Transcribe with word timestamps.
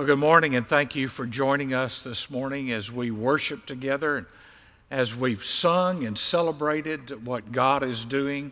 Well, 0.00 0.06
good 0.06 0.18
morning, 0.18 0.56
and 0.56 0.66
thank 0.66 0.96
you 0.96 1.08
for 1.08 1.26
joining 1.26 1.74
us 1.74 2.02
this 2.02 2.30
morning 2.30 2.72
as 2.72 2.90
we 2.90 3.10
worship 3.10 3.66
together 3.66 4.16
and 4.16 4.26
as 4.90 5.14
we've 5.14 5.44
sung 5.44 6.06
and 6.06 6.18
celebrated 6.18 7.26
what 7.26 7.52
God 7.52 7.82
is 7.82 8.06
doing 8.06 8.50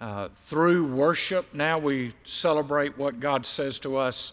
uh, 0.00 0.30
through 0.46 0.86
worship. 0.86 1.52
Now 1.52 1.78
we 1.78 2.14
celebrate 2.24 2.96
what 2.96 3.20
God 3.20 3.44
says 3.44 3.78
to 3.80 3.98
us 3.98 4.32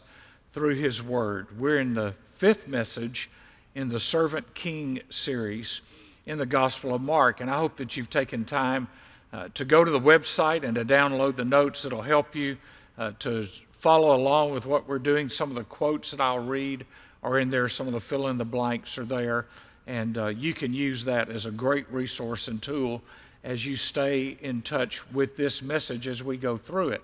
through 0.54 0.76
His 0.76 1.04
Word. 1.04 1.60
We're 1.60 1.80
in 1.80 1.96
the 1.96 2.14
fifth 2.38 2.66
message 2.66 3.30
in 3.76 3.90
the 3.90 4.00
Servant 4.00 4.56
King 4.56 5.02
series 5.10 5.82
in 6.26 6.38
the 6.38 6.46
Gospel 6.46 6.96
of 6.96 7.02
Mark, 7.02 7.42
and 7.42 7.52
I 7.52 7.58
hope 7.58 7.76
that 7.76 7.98
you've 7.98 8.10
taken 8.10 8.46
time 8.46 8.88
uh, 9.34 9.50
to 9.56 9.66
go 9.66 9.84
to 9.84 9.92
the 9.92 10.00
website 10.00 10.64
and 10.64 10.76
to 10.76 10.86
download 10.86 11.36
the 11.36 11.44
notes 11.44 11.82
that'll 11.82 12.04
help 12.04 12.34
you 12.38 12.56
uh, 12.98 13.12
to 13.20 13.50
follow 13.84 14.16
along 14.16 14.50
with 14.50 14.66
what 14.66 14.88
we're 14.88 14.98
doing. 14.98 15.28
Some 15.28 15.50
of 15.50 15.56
the 15.56 15.66
quotes 15.66 16.12
that 16.12 16.22
I'll 16.22 16.40
read 16.40 16.86
are 17.22 17.38
in 17.38 17.50
there, 17.50 17.68
some 17.68 17.86
of 17.86 17.92
the 17.92 18.00
fill 18.00 18.30
in 18.30 18.38
the 18.38 18.46
blanks 18.46 18.98
are 18.98 19.04
there, 19.04 19.46
and 19.88 20.18
uh, 20.18 20.28
you 20.28 20.54
can 20.54 20.74
use 20.74 21.04
that 21.04 21.30
as 21.30 21.46
a 21.46 21.52
great 21.52 21.92
resource 21.92 22.48
and 22.48 22.62
tool 22.62 23.02
as 23.44 23.66
you 23.66 23.76
stay 23.76 24.38
in 24.40 24.62
touch 24.62 25.06
with 25.12 25.36
this 25.36 25.62
message 25.62 26.08
as 26.08 26.24
we 26.24 26.38
go 26.38 26.56
through 26.56 26.92
it. 26.92 27.04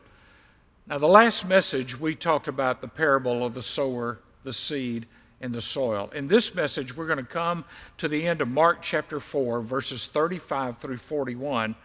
Now, 0.88 1.00
the 1.00 1.06
last 1.06 1.46
message, 1.46 2.00
we 2.00 2.16
talked 2.16 2.48
about 2.48 2.80
the 2.80 2.88
parable 2.88 3.46
of 3.46 3.54
the 3.54 3.62
sower, 3.62 4.20
the 4.46 4.54
seed, 4.54 5.06
and 5.42 5.54
the 5.54 5.62
soil. 5.62 6.10
In 6.16 6.30
this 6.30 6.56
message, 6.56 6.96
we're 6.96 7.08
going 7.08 7.18
to 7.18 7.24
come 7.24 7.66
to 7.98 8.08
the 8.08 8.26
end 8.26 8.40
of 8.40 8.48
Mark 8.48 8.82
chapter 8.82 9.20
4, 9.20 9.60
verses 9.60 10.08
35 10.08 10.78
through 10.78 11.00
41, 11.00 11.76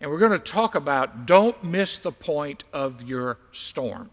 and 0.00 0.10
we're 0.10 0.18
going 0.18 0.32
to 0.32 0.38
talk 0.38 0.74
about 0.74 1.26
don't 1.26 1.62
miss 1.62 1.98
the 1.98 2.12
point 2.12 2.64
of 2.72 3.02
your 3.02 3.36
storm. 3.52 4.08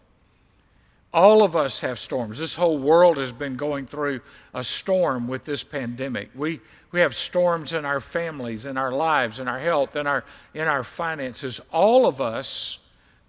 All 1.16 1.42
of 1.42 1.56
us 1.56 1.80
have 1.80 1.98
storms. 1.98 2.38
This 2.38 2.56
whole 2.56 2.76
world 2.76 3.16
has 3.16 3.32
been 3.32 3.56
going 3.56 3.86
through 3.86 4.20
a 4.52 4.62
storm 4.62 5.26
with 5.28 5.46
this 5.46 5.64
pandemic. 5.64 6.28
We, 6.34 6.60
we 6.92 7.00
have 7.00 7.14
storms 7.14 7.72
in 7.72 7.86
our 7.86 8.00
families, 8.00 8.66
in 8.66 8.76
our 8.76 8.92
lives, 8.92 9.40
in 9.40 9.48
our 9.48 9.58
health, 9.58 9.96
in 9.96 10.06
our, 10.06 10.26
in 10.52 10.68
our 10.68 10.84
finances. 10.84 11.58
All 11.72 12.04
of 12.04 12.20
us 12.20 12.80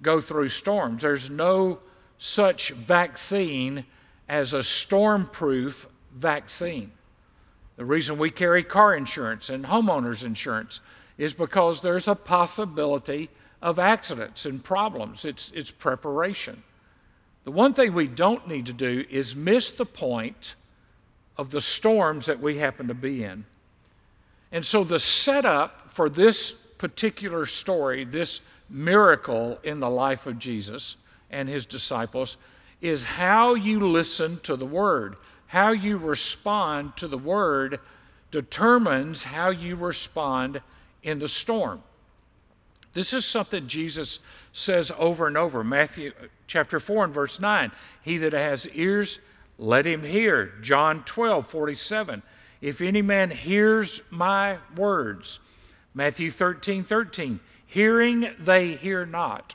go 0.01 0.19
through 0.19 0.49
storms. 0.49 1.03
There's 1.03 1.29
no 1.29 1.79
such 2.17 2.71
vaccine 2.71 3.85
as 4.27 4.51
a 4.51 4.63
storm 4.63 5.29
proof 5.31 5.87
vaccine. 6.13 6.91
The 7.77 7.85
reason 7.85 8.17
we 8.17 8.31
carry 8.31 8.65
car 8.65 8.97
insurance 8.97 9.49
and 9.49 9.63
homeowners 9.63 10.25
insurance 10.25 10.81
is 11.17 11.33
because 11.33 11.79
there's 11.79 12.09
a 12.09 12.15
possibility 12.15 13.29
of 13.61 13.79
accidents 13.79 14.45
and 14.45 14.61
problems. 14.61 15.23
It's, 15.23 15.53
it's 15.55 15.71
preparation. 15.71 16.63
The 17.47 17.51
one 17.51 17.73
thing 17.73 17.93
we 17.93 18.07
don't 18.07 18.45
need 18.49 18.65
to 18.65 18.73
do 18.73 19.05
is 19.09 19.33
miss 19.33 19.71
the 19.71 19.85
point 19.85 20.55
of 21.37 21.49
the 21.49 21.61
storms 21.61 22.25
that 22.25 22.41
we 22.41 22.57
happen 22.57 22.89
to 22.89 22.93
be 22.93 23.23
in. 23.23 23.45
And 24.51 24.65
so, 24.65 24.83
the 24.83 24.99
setup 24.99 25.91
for 25.93 26.09
this 26.09 26.51
particular 26.51 27.45
story, 27.45 28.03
this 28.03 28.41
miracle 28.69 29.59
in 29.63 29.79
the 29.79 29.89
life 29.89 30.25
of 30.25 30.39
Jesus 30.39 30.97
and 31.31 31.47
his 31.47 31.65
disciples, 31.65 32.35
is 32.81 33.01
how 33.01 33.53
you 33.53 33.79
listen 33.79 34.41
to 34.41 34.57
the 34.57 34.65
Word. 34.65 35.15
How 35.45 35.71
you 35.71 35.95
respond 35.95 36.97
to 36.97 37.07
the 37.07 37.17
Word 37.17 37.79
determines 38.29 39.23
how 39.23 39.51
you 39.51 39.77
respond 39.77 40.59
in 41.01 41.17
the 41.19 41.29
storm. 41.29 41.81
This 42.97 43.13
is 43.13 43.25
something 43.25 43.67
Jesus 43.67 44.17
says 44.53 44.91
over 44.97 45.27
and 45.27 45.37
over. 45.37 45.63
Matthew 45.63 46.13
chapter 46.47 46.79
4 46.79 47.03
and 47.03 47.13
verse 47.13 47.39
9. 47.39 47.71
He 48.01 48.17
that 48.17 48.33
has 48.33 48.67
ears, 48.69 49.19
let 49.59 49.85
him 49.85 50.01
hear. 50.01 50.53
John 50.63 51.03
12, 51.03 51.45
47. 51.45 52.23
If 52.59 52.81
any 52.81 53.03
man 53.03 53.29
hears 53.29 54.01
my 54.09 54.57
words. 54.75 55.37
Matthew 55.93 56.31
13, 56.31 56.83
13. 56.83 57.39
Hearing 57.67 58.33
they 58.39 58.73
hear 58.73 59.05
not. 59.05 59.53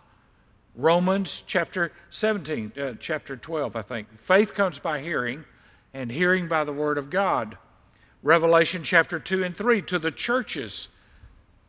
Romans 0.76 1.42
chapter 1.44 1.90
17, 2.10 2.72
uh, 2.80 2.92
chapter 3.00 3.36
12, 3.36 3.74
I 3.74 3.82
think. 3.82 4.06
Faith 4.20 4.54
comes 4.54 4.78
by 4.78 5.00
hearing, 5.00 5.44
and 5.92 6.12
hearing 6.12 6.46
by 6.46 6.62
the 6.62 6.72
word 6.72 6.96
of 6.96 7.10
God. 7.10 7.58
Revelation 8.22 8.84
chapter 8.84 9.18
2 9.18 9.42
and 9.42 9.56
3 9.56 9.82
to 9.82 9.98
the 9.98 10.12
churches. 10.12 10.86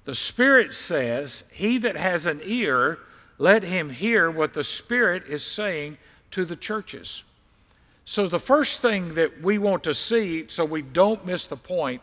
The 0.05 0.15
Spirit 0.15 0.73
says, 0.73 1.45
He 1.51 1.77
that 1.79 1.95
has 1.95 2.25
an 2.25 2.41
ear, 2.43 2.99
let 3.37 3.63
him 3.63 3.89
hear 3.89 4.29
what 4.29 4.53
the 4.53 4.63
Spirit 4.63 5.23
is 5.27 5.43
saying 5.43 5.97
to 6.31 6.45
the 6.45 6.55
churches. 6.55 7.23
So, 8.05 8.27
the 8.27 8.39
first 8.39 8.81
thing 8.81 9.13
that 9.13 9.41
we 9.41 9.57
want 9.57 9.83
to 9.85 9.93
see, 9.93 10.45
so 10.49 10.65
we 10.65 10.81
don't 10.81 11.25
miss 11.25 11.47
the 11.47 11.55
point 11.55 12.01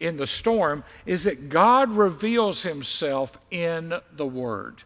in 0.00 0.16
the 0.16 0.26
storm, 0.26 0.82
is 1.04 1.24
that 1.24 1.50
God 1.50 1.90
reveals 1.90 2.62
Himself 2.62 3.36
in 3.50 3.92
the 4.16 4.26
Word. 4.26 4.82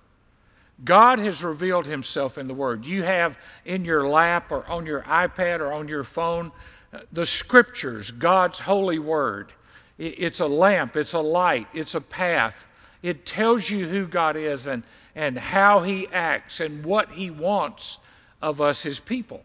God 0.84 1.20
has 1.20 1.44
revealed 1.44 1.86
Himself 1.86 2.36
in 2.36 2.48
the 2.48 2.54
Word. 2.54 2.84
You 2.84 3.04
have 3.04 3.38
in 3.64 3.84
your 3.84 4.08
lap 4.08 4.50
or 4.50 4.66
on 4.66 4.86
your 4.86 5.02
iPad 5.02 5.60
or 5.60 5.72
on 5.72 5.88
your 5.88 6.04
phone 6.04 6.50
uh, 6.92 6.98
the 7.12 7.26
Scriptures, 7.26 8.10
God's 8.10 8.60
holy 8.60 8.98
Word. 8.98 9.52
It's 9.98 10.40
a 10.40 10.46
lamp, 10.46 10.96
it's 10.96 11.14
a 11.14 11.20
light, 11.20 11.68
it's 11.72 11.94
a 11.94 12.00
path. 12.00 12.66
It 13.02 13.24
tells 13.24 13.70
you 13.70 13.88
who 13.88 14.06
God 14.06 14.36
is 14.36 14.66
and, 14.66 14.82
and 15.14 15.38
how 15.38 15.82
He 15.82 16.06
acts 16.08 16.60
and 16.60 16.84
what 16.84 17.12
He 17.12 17.30
wants 17.30 17.98
of 18.42 18.60
us, 18.60 18.82
His 18.82 19.00
people. 19.00 19.42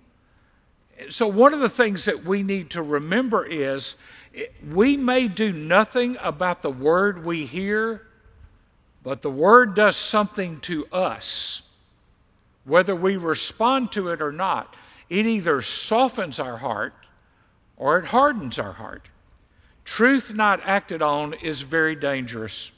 So, 1.10 1.28
one 1.28 1.54
of 1.54 1.62
the 1.62 1.70
things 1.70 2.06
that 2.06 2.26
we 2.26 2.44
need 2.44 2.70
to 2.72 2.82
remember 2.82 3.46
is 3.46 3.96
eh, 4.36 4.46
we 4.70 4.98
may 4.98 5.28
do 5.28 5.52
nothing 5.52 6.18
about 6.22 6.62
the 6.62 6.70
word 6.70 7.26
we 7.26 7.46
hear, 7.46 8.08
but 9.04 9.22
the 9.22 9.32
word 9.32 9.74
does 9.74 9.96
something 9.96 10.60
to 10.62 10.86
us. 10.88 11.64
Whether 12.66 12.96
we 12.96 13.16
respond 13.18 13.92
to 13.94 14.10
it 14.10 14.22
or 14.22 14.32
not, 14.32 14.76
it 15.10 15.26
either 15.26 15.62
softens 15.62 16.40
our 16.40 16.58
heart 16.58 16.94
or 17.78 17.98
it 17.98 18.06
hardens 18.06 18.60
our 18.60 18.74
heart. 18.74 19.10
Truth 19.86 20.34
not 20.34 20.62
acted 20.64 21.02
on 21.02 21.34
is 21.34 21.62
very 21.62 21.96
dangerous. 21.96 22.72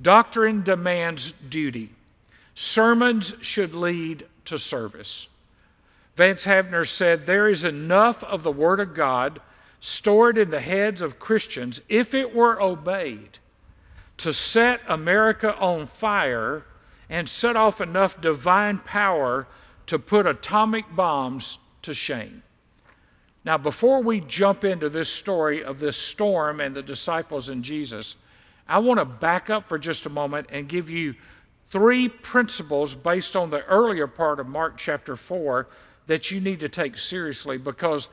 Doctrine 0.00 0.62
demands 0.62 1.32
duty. 1.32 1.90
Sermons 2.54 3.34
should 3.40 3.74
lead 3.74 4.26
to 4.46 4.58
service. 4.58 5.26
Vance 6.16 6.44
Havner 6.44 6.86
said, 6.86 7.26
There 7.26 7.48
is 7.48 7.64
enough 7.64 8.22
of 8.24 8.42
the 8.42 8.52
Word 8.52 8.80
of 8.80 8.94
God 8.94 9.40
stored 9.80 10.38
in 10.38 10.50
the 10.50 10.60
heads 10.60 11.02
of 11.02 11.18
Christians, 11.18 11.80
if 11.88 12.14
it 12.14 12.34
were 12.34 12.60
obeyed, 12.60 13.38
to 14.18 14.32
set 14.32 14.80
America 14.86 15.56
on 15.56 15.86
fire 15.86 16.64
and 17.10 17.28
set 17.28 17.56
off 17.56 17.80
enough 17.80 18.20
divine 18.20 18.78
power 18.78 19.46
to 19.86 19.98
put 19.98 20.26
atomic 20.26 20.84
bombs 20.94 21.58
to 21.82 21.92
shame. 21.92 22.42
Now, 23.44 23.58
before 23.58 24.02
we 24.02 24.20
jump 24.20 24.64
into 24.64 24.88
this 24.88 25.08
story 25.08 25.64
of 25.64 25.80
this 25.80 25.96
storm 25.96 26.60
and 26.60 26.74
the 26.74 26.82
disciples 26.82 27.48
and 27.48 27.64
Jesus, 27.64 28.16
I 28.68 28.78
want 28.78 29.00
to 29.00 29.04
back 29.04 29.50
up 29.50 29.68
for 29.68 29.78
just 29.78 30.06
a 30.06 30.10
moment 30.10 30.48
and 30.52 30.68
give 30.68 30.88
you 30.88 31.14
three 31.70 32.08
principles 32.08 32.94
based 32.94 33.34
on 33.34 33.50
the 33.50 33.64
earlier 33.64 34.06
part 34.06 34.38
of 34.38 34.46
Mark 34.46 34.76
chapter 34.76 35.16
4 35.16 35.66
that 36.06 36.30
you 36.30 36.40
need 36.40 36.60
to 36.60 36.68
take 36.68 36.96
seriously 36.96 37.58
because 37.58 38.08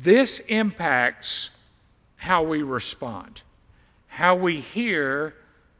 this 0.00 0.38
impacts 0.40 1.50
how 2.16 2.42
we 2.42 2.62
respond. 2.62 3.42
How 4.06 4.34
we 4.34 4.60
hear 4.60 5.34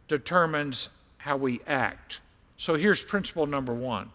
determines 0.08 0.88
how 1.18 1.36
we 1.36 1.60
act. 1.66 2.20
So 2.56 2.74
here's 2.74 3.02
principle 3.02 3.46
number 3.46 3.74
one 3.74 4.10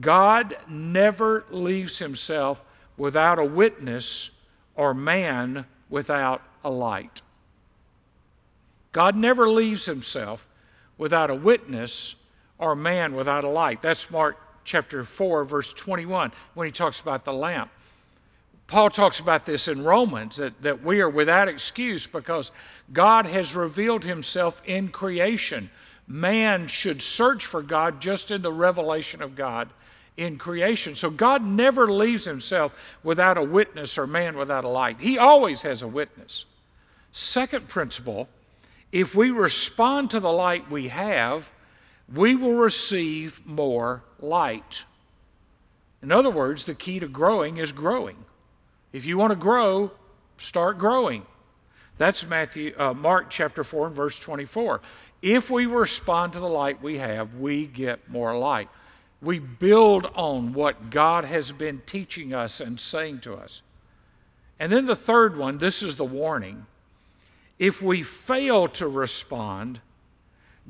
God 0.00 0.56
never 0.68 1.44
leaves 1.50 1.98
himself 1.98 2.60
without 3.00 3.38
a 3.38 3.44
witness 3.44 4.28
or 4.74 4.92
man 4.92 5.64
without 5.88 6.42
a 6.62 6.68
light. 6.68 7.22
God 8.92 9.16
never 9.16 9.48
leaves 9.48 9.86
himself 9.86 10.46
without 10.98 11.30
a 11.30 11.34
witness 11.34 12.14
or 12.58 12.76
man 12.76 13.14
without 13.14 13.42
a 13.42 13.48
light. 13.48 13.80
That's 13.80 14.10
Mark 14.10 14.36
chapter 14.64 15.02
4, 15.02 15.44
verse 15.46 15.72
21, 15.72 16.30
when 16.52 16.66
he 16.66 16.72
talks 16.72 17.00
about 17.00 17.24
the 17.24 17.32
lamp. 17.32 17.70
Paul 18.66 18.90
talks 18.90 19.18
about 19.18 19.46
this 19.46 19.66
in 19.66 19.82
Romans 19.82 20.36
that, 20.36 20.60
that 20.60 20.84
we 20.84 21.00
are 21.00 21.08
without 21.08 21.48
excuse 21.48 22.06
because 22.06 22.52
God 22.92 23.24
has 23.24 23.56
revealed 23.56 24.04
himself 24.04 24.60
in 24.66 24.88
creation. 24.88 25.70
Man 26.06 26.66
should 26.66 27.00
search 27.00 27.46
for 27.46 27.62
God 27.62 28.02
just 28.02 28.30
in 28.30 28.42
the 28.42 28.52
revelation 28.52 29.22
of 29.22 29.36
God 29.36 29.70
in 30.20 30.36
creation. 30.36 30.94
So 30.94 31.08
God 31.08 31.42
never 31.42 31.90
leaves 31.90 32.26
himself 32.26 32.74
without 33.02 33.38
a 33.38 33.42
witness 33.42 33.96
or 33.96 34.06
man 34.06 34.36
without 34.36 34.64
a 34.64 34.68
light. 34.68 35.00
He 35.00 35.16
always 35.16 35.62
has 35.62 35.80
a 35.80 35.88
witness. 35.88 36.44
Second 37.10 37.68
principle 37.68 38.28
if 38.92 39.14
we 39.14 39.30
respond 39.30 40.10
to 40.10 40.20
the 40.20 40.32
light 40.32 40.70
we 40.70 40.88
have, 40.88 41.48
we 42.12 42.34
will 42.34 42.54
receive 42.54 43.40
more 43.46 44.02
light. 44.18 44.84
In 46.02 46.10
other 46.10 46.30
words, 46.30 46.66
the 46.66 46.74
key 46.74 46.98
to 46.98 47.06
growing 47.06 47.56
is 47.58 47.70
growing. 47.70 48.16
If 48.92 49.06
you 49.06 49.16
want 49.16 49.30
to 49.30 49.36
grow, 49.36 49.92
start 50.38 50.76
growing. 50.76 51.24
That's 51.98 52.26
Matthew, 52.26 52.74
uh, 52.76 52.94
Mark 52.94 53.30
chapter 53.30 53.62
4 53.62 53.86
and 53.86 53.96
verse 53.96 54.18
24. 54.18 54.80
If 55.22 55.50
we 55.50 55.66
respond 55.66 56.32
to 56.32 56.40
the 56.40 56.48
light 56.48 56.82
we 56.82 56.98
have, 56.98 57.36
we 57.36 57.66
get 57.66 58.10
more 58.10 58.36
light. 58.36 58.68
We 59.22 59.38
build 59.38 60.06
on 60.14 60.52
what 60.52 60.90
God 60.90 61.24
has 61.24 61.52
been 61.52 61.82
teaching 61.84 62.32
us 62.32 62.60
and 62.60 62.80
saying 62.80 63.20
to 63.20 63.34
us. 63.34 63.62
And 64.58 64.70
then 64.70 64.86
the 64.86 64.96
third 64.96 65.36
one 65.36 65.58
this 65.58 65.82
is 65.82 65.96
the 65.96 66.04
warning. 66.04 66.66
If 67.58 67.82
we 67.82 68.02
fail 68.02 68.68
to 68.68 68.88
respond, 68.88 69.80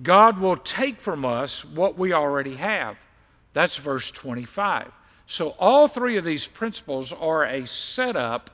God 0.03 0.39
will 0.39 0.57
take 0.57 1.01
from 1.01 1.25
us 1.25 1.65
what 1.65 1.97
we 1.97 2.13
already 2.13 2.57
have. 2.57 2.97
That's 3.53 3.77
verse 3.77 4.11
25. 4.11 4.91
So, 5.27 5.51
all 5.61 5.87
three 5.87 6.17
of 6.17 6.25
these 6.25 6.49
principles 6.49 7.13
are 7.13 7.45
a 7.45 7.67
setup 7.67 8.51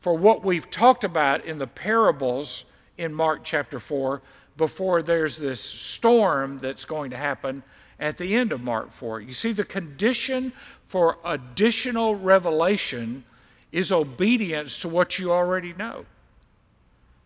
for 0.00 0.16
what 0.16 0.44
we've 0.44 0.68
talked 0.70 1.04
about 1.04 1.44
in 1.44 1.58
the 1.58 1.66
parables 1.66 2.64
in 2.98 3.14
Mark 3.14 3.44
chapter 3.44 3.78
4 3.78 4.20
before 4.56 5.02
there's 5.02 5.38
this 5.38 5.60
storm 5.60 6.58
that's 6.58 6.84
going 6.84 7.10
to 7.10 7.16
happen 7.16 7.62
at 7.98 8.18
the 8.18 8.34
end 8.34 8.52
of 8.52 8.60
Mark 8.60 8.92
4. 8.92 9.20
You 9.20 9.32
see, 9.32 9.52
the 9.52 9.64
condition 9.64 10.52
for 10.88 11.18
additional 11.24 12.14
revelation 12.16 13.24
is 13.72 13.90
obedience 13.90 14.80
to 14.80 14.88
what 14.88 15.18
you 15.18 15.32
already 15.32 15.72
know. 15.72 16.06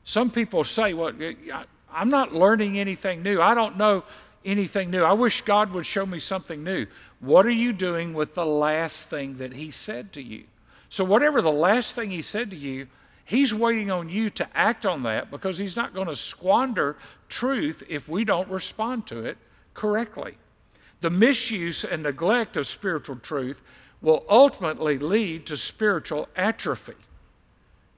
Some 0.05 0.31
people 0.31 0.65
say, 0.65 0.95
Well, 0.95 1.13
I'm 1.93 2.09
not 2.09 2.35
learning 2.35 2.79
anything 2.79 3.23
new. 3.23 3.41
I 3.41 3.55
don't 3.55 3.77
know 3.77 4.05
anything 4.45 4.91
new. 4.91 5.03
I 5.03 5.13
wish 5.13 5.43
God 5.43 5.73
would 5.73 5.85
show 5.85 6.07
me 6.07 6.19
something 6.19 6.65
new. 6.65 6.87
What 7.21 7.45
are 7.45 7.51
you 7.51 7.73
doing 7.73 8.15
with 8.15 8.35
the 8.35 8.47
last 8.47 9.11
thing 9.11 9.37
that 9.39 9.53
He 9.53 9.71
said 9.71 10.13
to 10.15 10.23
you? 10.23 10.45
So, 10.89 11.05
whatever 11.05 11.43
the 11.43 11.53
last 11.53 11.95
thing 11.95 12.11
He 12.11 12.23
said 12.23 12.51
to 12.51 12.57
you, 12.57 12.87
He's 13.25 13.53
waiting 13.53 13.91
on 13.91 14.09
you 14.09 14.31
to 14.31 14.49
act 14.55 14.87
on 14.87 15.03
that 15.03 15.31
because 15.31 15.59
He's 15.59 15.77
not 15.77 15.93
going 15.93 16.07
to 16.07 16.15
squander 16.15 16.97
truth 17.29 17.83
if 17.89 18.09
we 18.09 18.25
don't 18.25 18.49
respond 18.49 19.07
to 19.09 19.27
it 19.27 19.37
correctly. 19.75 20.39
The 21.01 21.11
misuse 21.11 21.85
and 21.85 22.03
neglect 22.03 22.57
of 22.57 22.67
spiritual 22.67 23.17
truth 23.17 23.61
will 24.01 24.25
ultimately 24.29 24.99
lead 24.99 25.47
to 25.47 25.57
spiritual 25.57 26.29
atrophy. 26.37 26.95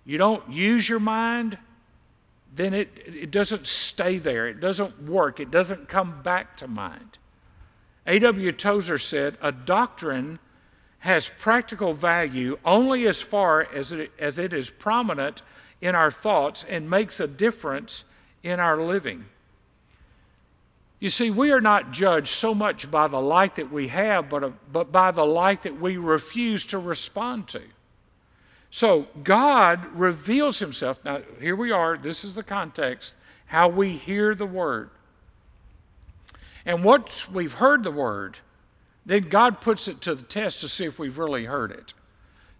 You 0.04 0.18
don't 0.18 0.50
use 0.50 0.88
your 0.88 1.00
mind, 1.00 1.58
then 2.54 2.74
it, 2.74 2.88
it 3.06 3.30
doesn't 3.30 3.66
stay 3.66 4.18
there. 4.18 4.48
It 4.48 4.60
doesn't 4.60 5.04
work. 5.04 5.40
It 5.40 5.50
doesn't 5.50 5.88
come 5.88 6.22
back 6.22 6.56
to 6.58 6.68
mind. 6.68 7.18
A.W. 8.06 8.52
Tozer 8.52 8.98
said, 8.98 9.36
A 9.40 9.52
doctrine 9.52 10.38
has 11.00 11.30
practical 11.38 11.94
value 11.94 12.58
only 12.64 13.06
as 13.06 13.22
far 13.22 13.62
as 13.72 13.92
it, 13.92 14.10
as 14.18 14.38
it 14.38 14.52
is 14.52 14.68
prominent 14.68 15.42
in 15.80 15.94
our 15.94 16.10
thoughts 16.10 16.64
and 16.68 16.90
makes 16.90 17.20
a 17.20 17.26
difference 17.26 18.04
in 18.42 18.58
our 18.60 18.82
living. 18.82 19.24
You 21.00 21.08
see, 21.08 21.30
we 21.30 21.50
are 21.50 21.62
not 21.62 21.92
judged 21.92 22.28
so 22.28 22.54
much 22.54 22.90
by 22.90 23.08
the 23.08 23.20
light 23.20 23.56
that 23.56 23.72
we 23.72 23.88
have, 23.88 24.28
but, 24.28 24.44
uh, 24.44 24.50
but 24.70 24.92
by 24.92 25.10
the 25.10 25.24
light 25.24 25.62
that 25.62 25.80
we 25.80 25.96
refuse 25.96 26.66
to 26.66 26.78
respond 26.78 27.48
to. 27.48 27.62
So 28.70 29.08
God 29.24 29.84
reveals 29.94 30.58
Himself. 30.58 30.98
Now, 31.02 31.22
here 31.40 31.56
we 31.56 31.70
are. 31.72 31.96
This 31.96 32.22
is 32.22 32.34
the 32.34 32.42
context 32.42 33.14
how 33.46 33.66
we 33.66 33.96
hear 33.96 34.34
the 34.34 34.46
Word. 34.46 34.90
And 36.64 36.84
once 36.84 37.28
we've 37.28 37.54
heard 37.54 37.82
the 37.82 37.90
Word, 37.90 38.38
then 39.06 39.28
God 39.28 39.60
puts 39.60 39.88
it 39.88 40.02
to 40.02 40.14
the 40.14 40.22
test 40.22 40.60
to 40.60 40.68
see 40.68 40.84
if 40.84 40.98
we've 40.98 41.18
really 41.18 41.46
heard 41.46 41.72
it. 41.72 41.94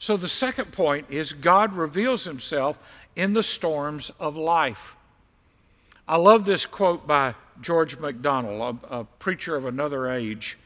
So 0.00 0.16
the 0.16 0.26
second 0.26 0.72
point 0.72 1.06
is 1.10 1.34
God 1.34 1.75
reveals 1.75 2.25
Himself 2.25 2.78
in 3.14 3.34
the 3.34 3.42
storms 3.42 4.10
of 4.19 4.34
life. 4.34 4.96
I 6.08 6.16
love 6.16 6.44
this 6.44 6.66
quote 6.66 7.06
by 7.06 7.34
George 7.60 7.98
MacDonald, 7.98 8.78
a, 8.90 9.00
a 9.00 9.04
preacher 9.04 9.56
of 9.56 9.66
another 9.66 10.10
age. 10.10 10.58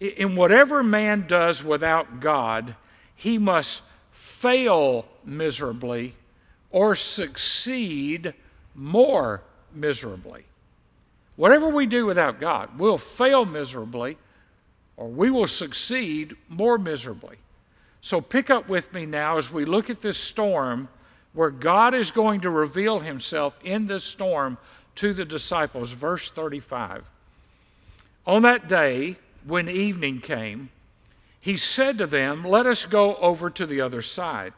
In 0.00 0.36
whatever 0.36 0.82
man 0.82 1.26
does 1.26 1.62
without 1.62 2.20
God, 2.20 2.74
he 3.14 3.36
must 3.38 3.82
fail 4.12 5.06
miserably 5.24 6.14
or 6.70 6.94
succeed 6.94 8.32
more 8.74 9.42
miserably. 9.74 10.44
Whatever 11.36 11.68
we 11.68 11.86
do 11.86 12.06
without 12.06 12.40
God, 12.40 12.78
we'll 12.78 12.98
fail 12.98 13.44
miserably 13.44 14.16
or 14.96 15.08
we 15.08 15.30
will 15.30 15.46
succeed 15.46 16.36
more 16.48 16.78
miserably. 16.78 17.36
So 18.02 18.20
pick 18.20 18.50
up 18.50 18.68
with 18.68 18.92
me 18.92 19.06
now 19.06 19.38
as 19.38 19.50
we 19.50 19.64
look 19.64 19.90
at 19.90 20.02
this 20.02 20.18
storm 20.18 20.88
where 21.32 21.50
God 21.50 21.94
is 21.94 22.10
going 22.10 22.40
to 22.42 22.50
reveal 22.50 23.00
himself 23.00 23.58
in 23.64 23.86
this 23.86 24.04
storm 24.04 24.58
to 24.96 25.12
the 25.12 25.24
disciples. 25.24 25.92
Verse 25.92 26.30
35. 26.30 27.04
On 28.26 28.42
that 28.42 28.68
day, 28.68 29.16
when 29.44 29.68
evening 29.68 30.20
came, 30.20 30.70
he 31.40 31.56
said 31.56 31.98
to 31.98 32.06
them, 32.06 32.44
Let 32.44 32.66
us 32.66 32.84
go 32.84 33.16
over 33.16 33.48
to 33.50 33.66
the 33.66 33.80
other 33.80 34.02
side. 34.02 34.52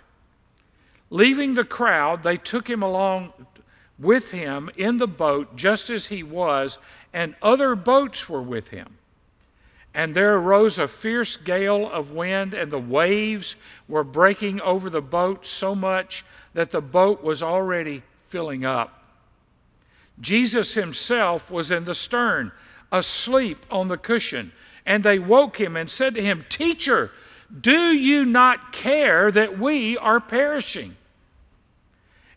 Leaving 1.10 1.54
the 1.54 1.64
crowd, 1.64 2.22
they 2.22 2.36
took 2.36 2.68
him 2.68 2.82
along 2.82 3.32
with 3.98 4.30
him 4.32 4.70
in 4.76 4.96
the 4.96 5.06
boat 5.06 5.54
just 5.56 5.90
as 5.90 6.06
he 6.06 6.22
was, 6.22 6.78
and 7.12 7.36
other 7.42 7.74
boats 7.76 8.28
were 8.28 8.42
with 8.42 8.68
him. 8.68 8.96
And 9.94 10.14
there 10.14 10.36
arose 10.36 10.78
a 10.78 10.88
fierce 10.88 11.36
gale 11.36 11.88
of 11.88 12.12
wind, 12.12 12.54
and 12.54 12.70
the 12.70 12.78
waves 12.78 13.56
were 13.88 14.04
breaking 14.04 14.60
over 14.62 14.88
the 14.88 15.02
boat 15.02 15.46
so 15.46 15.74
much 15.74 16.24
that 16.54 16.70
the 16.70 16.80
boat 16.80 17.22
was 17.22 17.42
already 17.42 18.02
filling 18.28 18.64
up. 18.64 19.01
Jesus 20.20 20.74
himself 20.74 21.50
was 21.50 21.70
in 21.70 21.84
the 21.84 21.94
stern, 21.94 22.52
asleep 22.90 23.64
on 23.70 23.88
the 23.88 23.96
cushion. 23.96 24.52
And 24.84 25.02
they 25.02 25.18
woke 25.18 25.60
him 25.60 25.76
and 25.76 25.90
said 25.90 26.14
to 26.14 26.22
him, 26.22 26.44
Teacher, 26.48 27.10
do 27.60 27.92
you 27.92 28.24
not 28.24 28.72
care 28.72 29.30
that 29.30 29.58
we 29.58 29.96
are 29.98 30.20
perishing? 30.20 30.96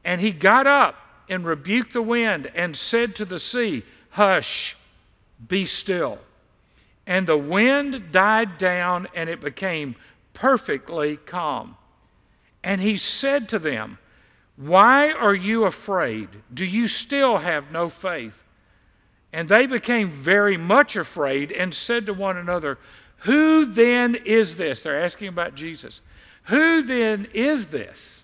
And 0.04 0.22
he 0.22 0.32
got 0.32 0.68
up 0.68 0.96
and 1.30 1.46
rebuked 1.46 1.94
the 1.94 2.02
wind 2.02 2.52
and 2.54 2.76
said 2.76 3.16
to 3.16 3.26
the 3.26 3.40
sea, 3.40 3.84
Hush, 4.12 4.78
be 5.48 5.66
still. 5.66 6.20
And 7.08 7.28
the 7.28 7.38
wind 7.38 8.12
died 8.12 8.58
down 8.58 9.08
and 9.14 9.30
it 9.30 9.42
became 9.42 9.96
perfectly 10.34 11.18
calm. 11.18 11.78
And 12.64 12.82
he 12.82 12.98
said 12.98 13.50
to 13.50 13.60
them, 13.60 14.00
why 14.58 15.12
are 15.12 15.36
you 15.36 15.66
afraid? 15.66 16.30
Do 16.54 16.66
you 16.66 16.88
still 16.88 17.40
have 17.40 17.72
no 17.72 17.90
faith? 17.90 18.44
And 19.34 19.50
they 19.50 19.66
became 19.66 20.10
very 20.10 20.56
much 20.56 20.96
afraid 20.96 21.52
and 21.52 21.74
said 21.74 22.06
to 22.06 22.14
one 22.14 22.38
another, 22.38 22.78
Who 23.20 23.66
then 23.66 24.16
is 24.16 24.56
this? 24.56 24.84
They're 24.84 25.04
asking 25.04 25.28
about 25.28 25.56
Jesus. 25.56 26.00
Who 26.44 26.82
then 26.82 27.28
is 27.34 27.68
this 27.68 28.24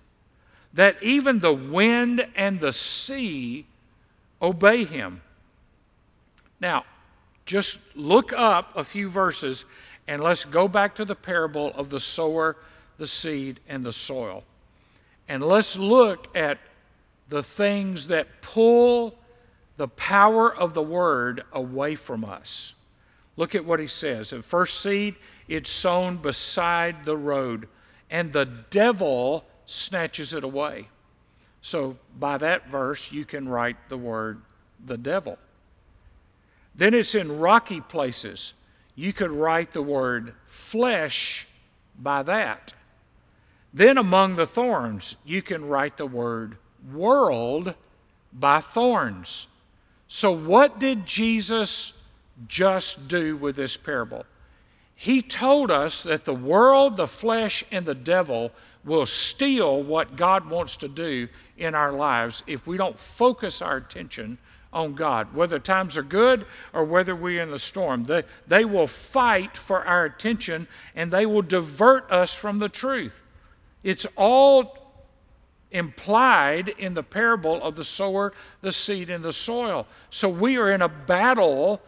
that 0.73 1.01
even 1.03 1.39
the 1.39 1.53
wind 1.53 2.25
and 2.33 2.61
the 2.61 2.71
sea 2.71 3.65
obey 4.41 4.85
him? 4.85 5.21
Now, 6.61 6.85
just 7.45 7.79
look 7.93 8.31
up 8.31 8.71
a 8.77 8.83
few 8.85 9.09
verses 9.09 9.65
and 10.07 10.23
let's 10.23 10.45
go 10.45 10.69
back 10.69 10.95
to 10.95 11.03
the 11.03 11.15
parable 11.15 11.73
of 11.75 11.89
the 11.89 11.99
sower, 11.99 12.55
the 12.97 13.07
seed, 13.07 13.59
and 13.67 13.83
the 13.83 13.91
soil. 13.91 14.45
And 15.27 15.43
let's 15.43 15.77
look 15.77 16.35
at 16.35 16.57
the 17.29 17.43
things 17.43 18.07
that 18.07 18.41
pull 18.41 19.17
the 19.77 19.87
power 19.87 20.53
of 20.53 20.73
the 20.73 20.81
word 20.81 21.43
away 21.53 21.95
from 21.95 22.25
us. 22.25 22.73
Look 23.37 23.55
at 23.55 23.65
what 23.65 23.79
he 23.79 23.87
says. 23.87 24.33
At 24.33 24.43
first 24.43 24.81
seed, 24.81 25.15
it's 25.47 25.71
sown 25.71 26.17
beside 26.17 27.05
the 27.05 27.17
road, 27.17 27.67
and 28.09 28.31
the 28.31 28.45
devil 28.45 29.45
snatches 29.65 30.33
it 30.33 30.43
away. 30.43 30.89
So, 31.61 31.97
by 32.19 32.37
that 32.37 32.69
verse, 32.69 33.11
you 33.11 33.23
can 33.23 33.47
write 33.47 33.77
the 33.89 33.97
word 33.97 34.41
the 34.85 34.97
devil. 34.97 35.37
Then 36.75 36.93
it's 36.93 37.15
in 37.15 37.39
rocky 37.39 37.81
places. 37.81 38.53
You 38.95 39.13
could 39.13 39.31
write 39.31 39.73
the 39.73 39.81
word 39.81 40.33
flesh 40.47 41.47
by 41.97 42.23
that. 42.23 42.73
Then 43.73 43.97
among 43.97 44.35
the 44.35 44.45
thorns, 44.45 45.15
you 45.25 45.41
can 45.41 45.67
write 45.67 45.97
the 45.97 46.05
word 46.05 46.57
world 46.91 47.73
by 48.33 48.59
thorns. 48.59 49.47
So, 50.07 50.31
what 50.31 50.79
did 50.79 51.05
Jesus 51.05 51.93
just 52.47 53.07
do 53.07 53.37
with 53.37 53.55
this 53.55 53.77
parable? 53.77 54.25
He 54.95 55.21
told 55.21 55.71
us 55.71 56.03
that 56.03 56.25
the 56.25 56.33
world, 56.33 56.97
the 56.97 57.07
flesh, 57.07 57.63
and 57.71 57.85
the 57.85 57.95
devil 57.95 58.51
will 58.83 59.05
steal 59.05 59.81
what 59.81 60.15
God 60.15 60.49
wants 60.49 60.77
to 60.77 60.87
do 60.87 61.27
in 61.57 61.75
our 61.75 61.93
lives 61.93 62.43
if 62.47 62.67
we 62.67 62.77
don't 62.77 62.99
focus 62.99 63.61
our 63.61 63.77
attention 63.77 64.37
on 64.73 64.93
God. 64.93 65.33
Whether 65.33 65.59
times 65.59 65.97
are 65.97 66.03
good 66.03 66.45
or 66.73 66.83
whether 66.83 67.15
we're 67.15 67.41
in 67.41 67.51
the 67.51 67.59
storm, 67.59 68.03
they, 68.05 68.23
they 68.47 68.65
will 68.65 68.87
fight 68.87 69.57
for 69.57 69.83
our 69.85 70.05
attention 70.05 70.67
and 70.95 71.11
they 71.11 71.25
will 71.25 71.41
divert 71.41 72.11
us 72.11 72.33
from 72.33 72.59
the 72.59 72.69
truth. 72.69 73.19
It's 73.83 74.05
all 74.15 74.77
implied 75.71 76.69
in 76.69 76.93
the 76.93 77.03
parable 77.03 77.61
of 77.63 77.75
the 77.75 77.83
sower, 77.83 78.33
the 78.61 78.71
seed, 78.71 79.09
and 79.09 79.23
the 79.23 79.33
soil. 79.33 79.87
So 80.09 80.27
we 80.29 80.57
are 80.57 80.71
in 80.71 80.81
a 80.81 80.89
battle 80.89 81.81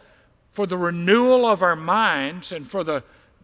for 0.54 0.66
the 0.66 0.78
renewal 0.78 1.46
of 1.46 1.62
our 1.62 1.76
minds 1.76 2.52
and 2.52 2.70
for 2.70 2.84
the 2.84 3.04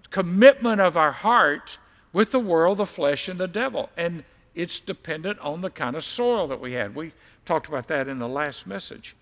commitment 0.09 0.81
of 0.81 0.97
our 0.97 1.11
heart 1.11 1.77
with 2.13 2.31
the 2.31 2.39
world, 2.39 2.77
the 2.77 2.85
flesh, 2.85 3.27
and 3.27 3.39
the 3.39 3.47
devil. 3.47 3.89
And 3.97 4.23
it's 4.55 4.79
dependent 4.79 5.39
on 5.39 5.61
the 5.61 5.69
kind 5.69 5.95
of 5.95 6.03
soil 6.03 6.47
that 6.47 6.59
we 6.59 6.73
had. 6.73 6.95
We 6.95 7.13
talked 7.45 7.67
about 7.67 7.87
that 7.87 8.07
in 8.07 8.19
the 8.19 8.27
last 8.27 8.65
message. 8.65 9.15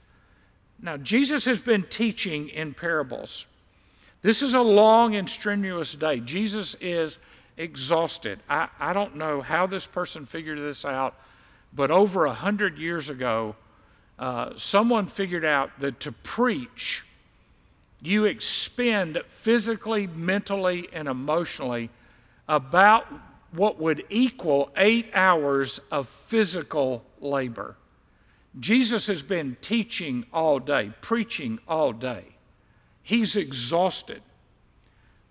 Now, 0.82 0.98
Jesus 0.98 1.46
has 1.46 1.60
been 1.60 1.84
teaching 1.84 2.50
in 2.50 2.74
parables. 2.74 3.46
This 4.22 4.42
is 4.42 4.54
a 4.54 4.62
long 4.62 5.16
and 5.16 5.30
strenuous 5.30 5.94
day. 5.96 6.20
Jesus 6.20 6.76
is 6.80 7.18
exhausted. 7.58 8.40
I, 8.50 8.70
I 8.80 8.94
don't 8.94 9.16
know 9.16 9.42
how 9.42 9.68
this 9.68 9.88
person 9.88 10.26
figured 10.26 10.60
this 10.60 10.86
out, 10.86 11.16
but 11.74 11.92
over 11.92 12.26
a 12.26 12.34
hundred 12.34 12.78
years 12.78 13.10
ago, 13.10 13.56
uh, 14.20 14.52
someone 14.56 15.08
figured 15.08 15.46
out 15.46 15.72
that 15.80 16.00
to 16.02 16.12
preach, 16.12 17.04
you 18.02 18.26
expend 18.26 19.22
physically, 19.28 20.08
mentally, 20.08 20.88
and 20.94 21.08
emotionally 21.08 21.90
about 22.48 23.06
what 23.52 23.80
would 23.80 24.06
equal 24.10 24.72
eight 24.78 25.10
hours 25.14 25.80
of 25.92 26.08
physical 26.08 27.04
labor. 27.20 27.76
Jesus 28.60 29.08
has 29.08 29.22
been 29.22 29.56
teaching 29.62 30.26
all 30.34 30.60
day, 30.60 30.92
preaching 31.02 31.60
all 31.68 31.94
day. 31.94 32.26
He's 33.04 33.36
exhausted. 33.36 34.22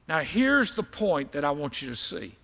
Now, 0.09 0.21
here's 0.21 0.73
the 0.73 0.83
point 0.83 1.33
that 1.33 1.45
I 1.45 1.51
want 1.51 1.83
you 1.83 1.89
to 1.89 1.97
see 1.97 2.37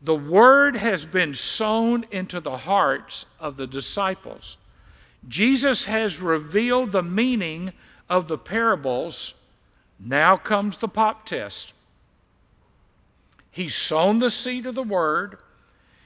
the 0.00 0.14
word 0.14 0.76
has 0.76 1.04
been 1.04 1.34
sown 1.34 2.06
into 2.10 2.40
the 2.40 2.56
hearts 2.56 3.26
of 3.40 3.56
the 3.56 3.66
disciples. 3.66 4.56
Jesus 5.26 5.86
has 5.86 6.20
revealed 6.20 6.92
the 6.92 7.02
meaning 7.02 7.72
of 8.08 8.28
the 8.28 8.38
parables. 8.38 9.34
Now 9.98 10.36
comes 10.36 10.76
the 10.76 10.88
pop 10.88 11.26
test. 11.26 11.72
He's 13.50 13.74
sown 13.74 14.18
the 14.18 14.30
seed 14.30 14.66
of 14.66 14.76
the 14.76 14.84
word, 14.84 15.38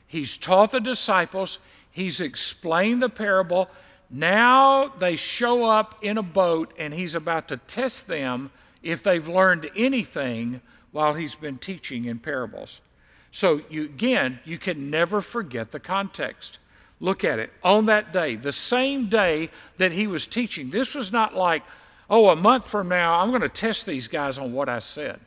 he's 0.07 0.39
taught 0.39 0.71
the 0.71 0.81
disciples, 0.81 1.59
he's 1.91 2.19
explained 2.19 3.03
the 3.03 3.11
parable. 3.11 3.69
Now 4.09 4.89
they 4.89 5.17
show 5.17 5.67
up 5.67 5.99
in 6.03 6.17
a 6.17 6.23
boat, 6.23 6.73
and 6.79 6.95
he's 6.95 7.15
about 7.15 7.49
to 7.49 7.59
test 7.59 8.07
them 8.07 8.51
if 8.83 9.03
they've 9.03 9.29
learned 9.29 9.71
anything 9.77 10.61
while 10.91 11.15
he's 11.15 11.35
been 11.35 11.59
teaching 11.59 12.05
in 12.05 12.19
parables. 12.19 12.81
So, 13.31 13.63
you, 13.71 13.85
again, 13.85 14.41
you 14.45 14.59
can 14.59 14.91
never 14.91 15.21
forget 15.21 15.73
the 15.73 15.81
context. 15.81 16.59
Look 17.01 17.25
at 17.25 17.39
it. 17.39 17.51
On 17.65 17.87
that 17.87 18.13
day, 18.13 18.37
the 18.37 18.53
same 18.53 19.09
day 19.09 19.51
that 19.79 19.93
he 19.93 20.07
was 20.07 20.27
teaching, 20.27 20.71
this 20.71 20.95
was 20.95 21.11
not 21.11 21.35
like, 21.35 21.63
oh, 22.11 22.29
a 22.29 22.37
month 22.37 22.69
from 22.69 22.89
now, 22.89 23.21
I'm 23.21 23.31
going 23.31 23.41
to 23.43 23.49
test 23.49 23.87
these 23.87 24.07
guys 24.07 24.39
on 24.39 24.53
what 24.53 24.69
I 24.69 24.79
said. 24.81 25.19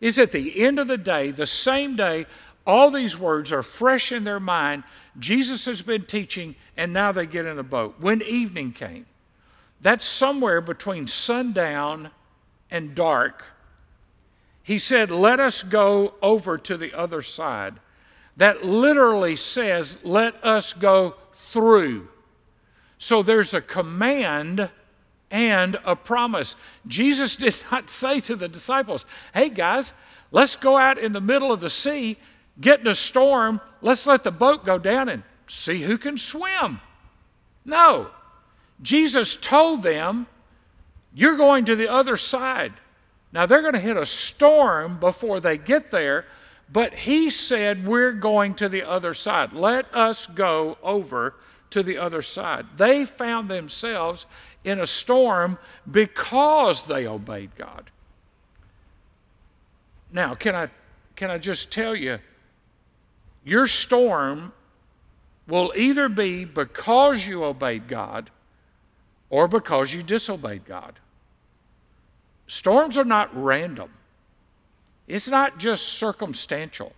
It's 0.00 0.18
at 0.18 0.32
the 0.32 0.64
end 0.64 0.78
of 0.78 0.88
the 0.88 0.98
day, 0.98 1.30
the 1.30 1.46
same 1.46 1.96
day, 1.96 2.26
all 2.66 2.90
these 2.90 3.18
words 3.18 3.52
are 3.52 3.62
fresh 3.62 4.10
in 4.10 4.24
their 4.24 4.40
mind. 4.40 4.84
Jesus 5.18 5.66
has 5.66 5.82
been 5.82 6.06
teaching, 6.06 6.56
and 6.76 6.92
now 6.92 7.12
they 7.12 7.26
get 7.26 7.46
in 7.46 7.56
the 7.56 7.62
boat. 7.62 7.96
When 7.98 8.22
evening 8.22 8.72
came, 8.72 9.06
that's 9.80 10.06
somewhere 10.06 10.60
between 10.62 11.06
sundown 11.06 12.10
and 12.74 12.92
dark, 12.92 13.44
he 14.64 14.78
said, 14.78 15.08
Let 15.08 15.38
us 15.38 15.62
go 15.62 16.14
over 16.20 16.58
to 16.58 16.76
the 16.76 16.92
other 16.92 17.22
side. 17.22 17.74
That 18.36 18.64
literally 18.64 19.36
says, 19.36 19.96
Let 20.02 20.44
us 20.44 20.72
go 20.72 21.14
through. 21.34 22.08
So 22.98 23.22
there's 23.22 23.54
a 23.54 23.60
command 23.60 24.68
and 25.30 25.76
a 25.84 25.94
promise. 25.94 26.56
Jesus 26.88 27.36
did 27.44 27.54
not 27.70 27.88
say 27.90 28.18
to 28.20 28.34
the 28.34 28.48
disciples, 28.48 29.06
Hey 29.32 29.50
guys, 29.50 29.92
let's 30.32 30.56
go 30.56 30.76
out 30.76 30.98
in 30.98 31.12
the 31.12 31.20
middle 31.20 31.52
of 31.52 31.60
the 31.60 31.70
sea, 31.70 32.18
get 32.60 32.80
in 32.80 32.88
a 32.88 32.94
storm, 32.94 33.60
let's 33.82 34.04
let 34.04 34.24
the 34.24 34.32
boat 34.32 34.66
go 34.66 34.78
down 34.78 35.08
and 35.08 35.22
see 35.46 35.80
who 35.80 35.96
can 35.96 36.18
swim. 36.18 36.80
No. 37.64 38.10
Jesus 38.82 39.36
told 39.36 39.84
them, 39.84 40.26
you're 41.14 41.36
going 41.36 41.64
to 41.66 41.76
the 41.76 41.88
other 41.88 42.16
side. 42.16 42.72
Now, 43.32 43.46
they're 43.46 43.62
going 43.62 43.74
to 43.74 43.80
hit 43.80 43.96
a 43.96 44.04
storm 44.04 44.98
before 44.98 45.40
they 45.40 45.56
get 45.58 45.90
there, 45.90 46.26
but 46.70 46.94
he 46.94 47.30
said, 47.30 47.86
We're 47.86 48.12
going 48.12 48.54
to 48.56 48.68
the 48.68 48.82
other 48.82 49.14
side. 49.14 49.52
Let 49.52 49.92
us 49.94 50.26
go 50.26 50.76
over 50.82 51.34
to 51.70 51.82
the 51.82 51.98
other 51.98 52.22
side. 52.22 52.66
They 52.76 53.04
found 53.04 53.48
themselves 53.48 54.26
in 54.64 54.80
a 54.80 54.86
storm 54.86 55.58
because 55.90 56.84
they 56.84 57.06
obeyed 57.06 57.50
God. 57.56 57.90
Now, 60.12 60.34
can 60.34 60.54
I, 60.54 60.68
can 61.16 61.30
I 61.30 61.38
just 61.38 61.72
tell 61.72 61.94
you, 61.94 62.18
your 63.44 63.66
storm 63.66 64.52
will 65.46 65.72
either 65.76 66.08
be 66.08 66.44
because 66.44 67.26
you 67.26 67.44
obeyed 67.44 67.88
God 67.88 68.30
or 69.28 69.48
because 69.48 69.92
you 69.92 70.02
disobeyed 70.02 70.64
God. 70.64 70.98
Storms 72.46 72.98
are 72.98 73.04
not 73.04 73.30
random, 73.34 73.90
it's 75.06 75.28
not 75.28 75.58
just 75.58 75.84
circumstantial. 75.84 76.92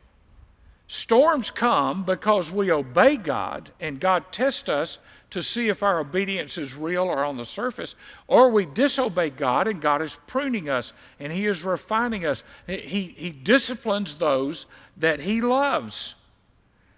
Storms 0.88 1.50
come 1.50 2.04
because 2.04 2.52
we 2.52 2.70
obey 2.70 3.16
God 3.16 3.72
and 3.80 3.98
God 3.98 4.30
tests 4.30 4.68
us 4.68 4.98
to 5.30 5.42
see 5.42 5.68
if 5.68 5.82
our 5.82 5.98
obedience 5.98 6.56
is 6.56 6.76
real 6.76 7.02
or 7.02 7.24
on 7.24 7.36
the 7.36 7.44
surface, 7.44 7.96
or 8.28 8.50
we 8.50 8.64
disobey 8.64 9.30
God 9.30 9.66
and 9.66 9.82
God 9.82 10.00
is 10.00 10.18
pruning 10.28 10.68
us 10.68 10.92
and 11.18 11.32
He 11.32 11.46
is 11.46 11.64
refining 11.64 12.24
us. 12.24 12.44
He, 12.68 13.14
he 13.16 13.30
disciplines 13.30 14.14
those 14.14 14.66
that 14.96 15.20
He 15.20 15.40
loves. 15.40 16.14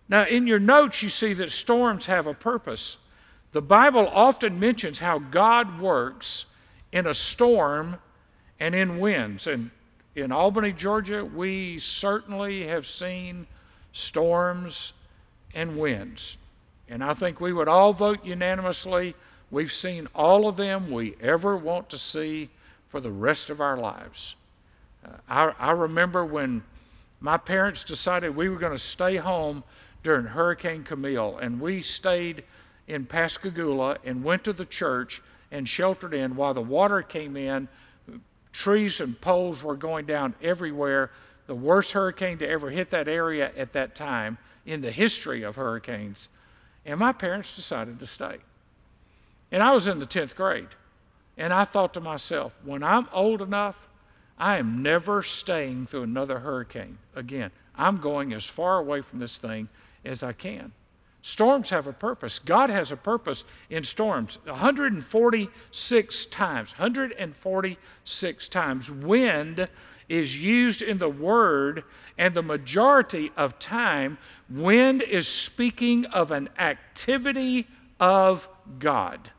Now, 0.09 0.27
in 0.27 0.47
your 0.47 0.59
notes, 0.59 1.03
you 1.03 1.09
see 1.09 1.33
that 1.35 1.51
storms 1.51 2.07
have 2.07 2.27
a 2.27 2.35
purpose. 2.35 2.99
The 3.53 3.63
Bible 3.63 4.07
often 4.09 4.61
mentions 4.61 4.99
how 4.99 5.19
God 5.19 5.81
works 5.81 6.45
in 6.93 7.07
a 7.07 7.15
storm 7.15 7.97
and 8.61 8.75
in 8.75 8.99
winds. 8.99 9.47
And 9.47 9.71
in 10.15 10.33
Albany, 10.33 10.73
Georgia, 10.73 11.25
we 11.25 11.79
certainly 11.79 12.67
have 12.67 12.87
seen 12.87 13.47
storms 13.93 14.93
and 15.55 15.79
winds. 15.79 16.37
And 16.89 17.05
I 17.05 17.15
think 17.15 17.41
we 17.41 17.53
would 17.53 17.69
all 17.69 17.93
vote 17.93 18.25
unanimously. 18.25 19.15
We've 19.51 19.73
seen 19.73 20.09
all 20.15 20.49
of 20.49 20.57
them 20.57 20.91
we 20.91 21.17
ever 21.21 21.57
want 21.57 21.89
to 21.91 21.99
see 21.99 22.49
for 22.89 23.01
the 23.01 23.11
rest 23.11 23.51
of 23.51 23.61
our 23.61 23.77
lives. 23.77 24.35
Uh, 25.05 25.11
I, 25.29 25.53
I 25.59 25.71
remember 25.73 26.25
when 26.25 26.63
my 27.21 27.37
parents 27.37 27.85
decided 27.85 28.35
we 28.35 28.49
were 28.49 28.59
going 28.59 28.73
to 28.73 28.79
stay 28.79 29.17
home 29.17 29.63
during 30.03 30.25
Hurricane 30.25 30.85
Camille, 30.85 31.39
and 31.39 31.61
we 31.61 31.83
stayed 31.83 32.45
in 32.87 33.05
Pascagoula 33.05 33.99
and 34.05 34.25
went 34.25 34.45
to 34.45 34.53
the 34.53 34.65
church 34.65 35.21
and 35.51 35.69
sheltered 35.69 36.15
in 36.15 36.37
while 36.37 36.55
the 36.55 36.61
water 36.61 37.03
came 37.03 37.37
in 37.37 37.69
Trees 38.59 39.01
and 39.01 39.21
poles 39.21 39.63
were 39.63 39.77
going 39.77 40.05
down 40.05 40.35
everywhere. 40.43 41.13
The 41.47 41.55
worst 41.55 41.93
hurricane 41.93 42.39
to 42.39 42.49
ever 42.49 42.71
hit 42.71 42.91
that 42.91 43.07
area 43.07 43.53
at 43.57 43.73
that 43.75 43.95
time 43.95 44.37
in 44.67 44.81
the 44.81 44.91
history 44.91 45.45
of 45.45 45.55
hurricanes. 45.55 46.29
And 46.85 46.99
my 46.99 47.13
parents 47.13 47.55
decided 47.55 48.01
to 48.01 48.07
stay. 48.07 48.39
And 49.53 49.63
I 49.63 49.71
was 49.71 49.87
in 49.87 50.01
the 50.01 50.07
10th 50.07 50.35
grade. 50.35 50.67
And 51.37 51.53
I 51.53 51.63
thought 51.63 51.95
to 51.95 52.01
myself, 52.01 52.53
when 52.65 52.83
I'm 52.83 53.07
old 53.13 53.43
enough, 53.43 53.77
I 54.37 54.59
am 54.59 54.83
never 54.83 55.23
staying 55.23 55.87
through 55.87 56.03
another 56.03 56.41
hurricane 56.41 56.99
again. 57.15 57.53
I'm 57.77 57.99
going 57.99 58.33
as 58.33 58.45
far 58.45 58.81
away 58.81 59.03
from 59.03 59.21
this 59.21 59.39
thing 59.39 59.69
as 60.05 60.25
I 60.25 60.33
can. 60.33 60.73
Storms 61.29 61.69
have 61.69 61.87
a 61.87 61.93
purpose. 61.93 62.39
God 62.39 62.71
has 62.71 62.91
a 62.91 62.97
purpose 62.97 63.45
in 63.69 63.85
storms. 63.85 64.39
146 64.45 66.27
times, 66.27 66.73
146 66.73 68.49
times, 68.49 68.91
wind 68.91 69.69
is 70.09 70.43
used 70.43 70.81
in 70.81 70.97
the 70.97 71.11
word, 71.11 71.85
and 72.17 72.33
the 72.33 72.43
majority 72.43 73.31
of 73.37 73.59
time, 73.59 74.17
wind 74.49 75.03
is 75.03 75.29
speaking 75.29 76.07
of 76.07 76.31
an 76.31 76.49
activity 76.59 77.67
of 78.01 78.49
God. 78.79 79.31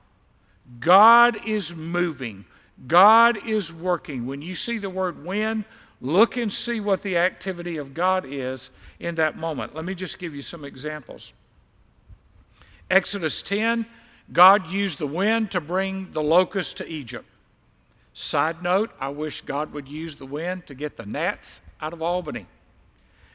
God 0.80 1.40
is 1.48 1.76
moving, 1.76 2.46
God 2.86 3.48
is 3.48 3.74
working. 3.74 4.28
When 4.28 4.44
you 4.44 4.54
see 4.54 4.78
the 4.78 4.92
word 4.92 5.26
wind, 5.26 5.66
look 6.02 6.38
and 6.38 6.54
see 6.54 6.82
what 6.82 7.02
the 7.02 7.18
activity 7.18 7.78
of 7.78 7.96
God 7.96 8.28
is 8.28 8.70
in 9.00 9.16
that 9.16 9.38
moment. 9.38 9.74
Let 9.74 9.86
me 9.86 9.96
just 9.96 10.20
give 10.20 10.36
you 10.36 10.44
some 10.44 10.64
examples. 10.64 11.34
Exodus 12.90 13.42
10, 13.42 13.86
God 14.32 14.72
used 14.72 15.00
the 15.00 15.08
wind 15.08 15.52
to 15.52 15.62
bring 15.62 16.12
the 16.12 16.22
locusts 16.22 16.74
to 16.76 16.88
Egypt. 16.88 17.26
Side 18.14 18.64
note, 18.64 18.92
I 19.00 19.10
wish 19.10 19.42
God 19.42 19.74
would 19.74 19.88
use 19.88 20.16
the 20.16 20.26
wind 20.26 20.68
to 20.68 20.74
get 20.74 20.98
the 20.98 21.06
gnats 21.06 21.62
out 21.82 21.94
of 21.94 22.02
Albany. 22.02 22.48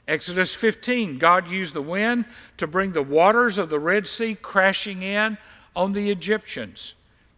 Exodus 0.07 0.55
15, 0.55 1.19
God 1.19 1.49
used 1.49 1.73
the 1.73 1.83
wind 1.83 2.27
to 2.59 2.67
bring 2.67 2.93
the 2.93 3.03
waters 3.03 3.57
of 3.57 3.71
the 3.71 3.79
Red 3.79 4.07
Sea 4.07 4.35
crashing 4.35 5.03
in 5.03 5.39
on 5.75 5.93
the 5.93 6.11
Egyptians. 6.11 6.95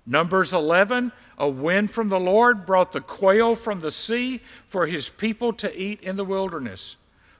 Numbers 0.06 0.52
11, 0.52 1.12
a 1.38 1.48
wind 1.48 1.90
from 1.90 2.08
the 2.08 2.18
Lord 2.18 2.66
brought 2.66 2.92
the 2.92 3.00
quail 3.00 3.54
from 3.54 3.80
the 3.80 3.90
sea 3.90 4.40
for 4.68 4.86
his 4.86 5.08
people 5.08 5.52
to 5.54 5.80
eat 5.80 6.00
in 6.00 6.16
the 6.16 6.24
wilderness. 6.24 6.96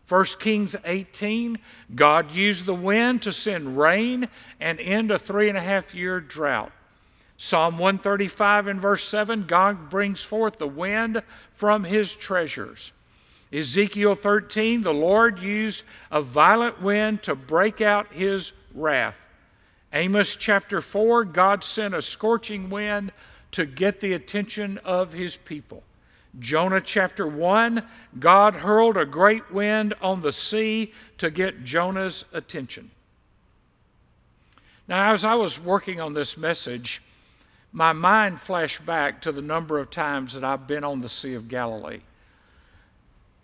1 0.09 0.25
Kings 0.39 0.77
18, 0.85 1.59
God 1.95 2.31
used 2.31 2.65
the 2.65 2.75
wind 2.75 3.23
to 3.23 3.33
send 3.33 3.77
rain 3.77 4.29
and 4.61 4.79
end 4.79 5.11
a 5.11 5.19
three 5.19 5.49
and 5.49 5.59
a 5.59 5.63
half 5.63 5.95
year 5.95 6.21
drought. 6.21 6.71
Psalm 7.39 7.77
135 7.79 8.69
and 8.69 8.81
verse 8.81 9.05
7, 9.05 9.47
God 9.47 9.91
brings 9.91 10.23
forth 10.23 10.59
the 10.59 10.69
wind 10.69 11.23
from 11.55 11.85
his 11.85 12.15
treasures. 12.15 12.93
Ezekiel 13.53 14.15
13, 14.15 14.83
the 14.83 14.95
Lord 14.95 15.41
used 15.41 15.85
a 16.11 16.23
violent 16.23 16.81
wind 16.81 17.23
to 17.25 17.35
break 17.35 17.81
out 17.81 18.13
his 18.13 18.53
wrath. 18.75 19.17
Amos 19.93 20.37
chapter 20.37 20.81
4, 20.81 21.25
God 21.25 21.63
sent 21.63 21.95
a 21.95 22.03
scorching 22.03 22.71
wind 22.71 23.13
to 23.53 23.67
get 23.67 24.01
the 24.01 24.13
attention 24.13 24.79
of 24.79 25.13
his 25.13 25.37
people. 25.37 25.83
Jonah 26.38 26.81
chapter 26.81 27.26
1, 27.26 27.83
God 28.19 28.57
hurled 28.57 28.97
a 28.97 29.07
great 29.07 29.50
wind 29.50 29.95
on 30.00 30.21
the 30.21 30.33
sea 30.33 30.93
to 31.19 31.31
get 31.31 31.64
Jonah's 31.64 32.25
attention. 32.33 32.90
Now, 34.88 35.12
as 35.12 35.25
I 35.25 35.35
was 35.35 35.59
working 35.59 36.00
on 36.00 36.12
this 36.12 36.37
message, 36.37 37.02
my 37.73 37.93
mind 37.93 38.40
flashed 38.40 38.87
back 38.87 39.21
to 39.23 39.33
the 39.33 39.43
number 39.43 39.78
of 39.78 39.90
times 39.90 40.35
that 40.35 40.45
I've 40.45 40.66
been 40.66 40.85
on 40.85 41.00
the 41.00 41.09
Sea 41.09 41.35
of 41.35 41.49
Galilee. 41.49 42.00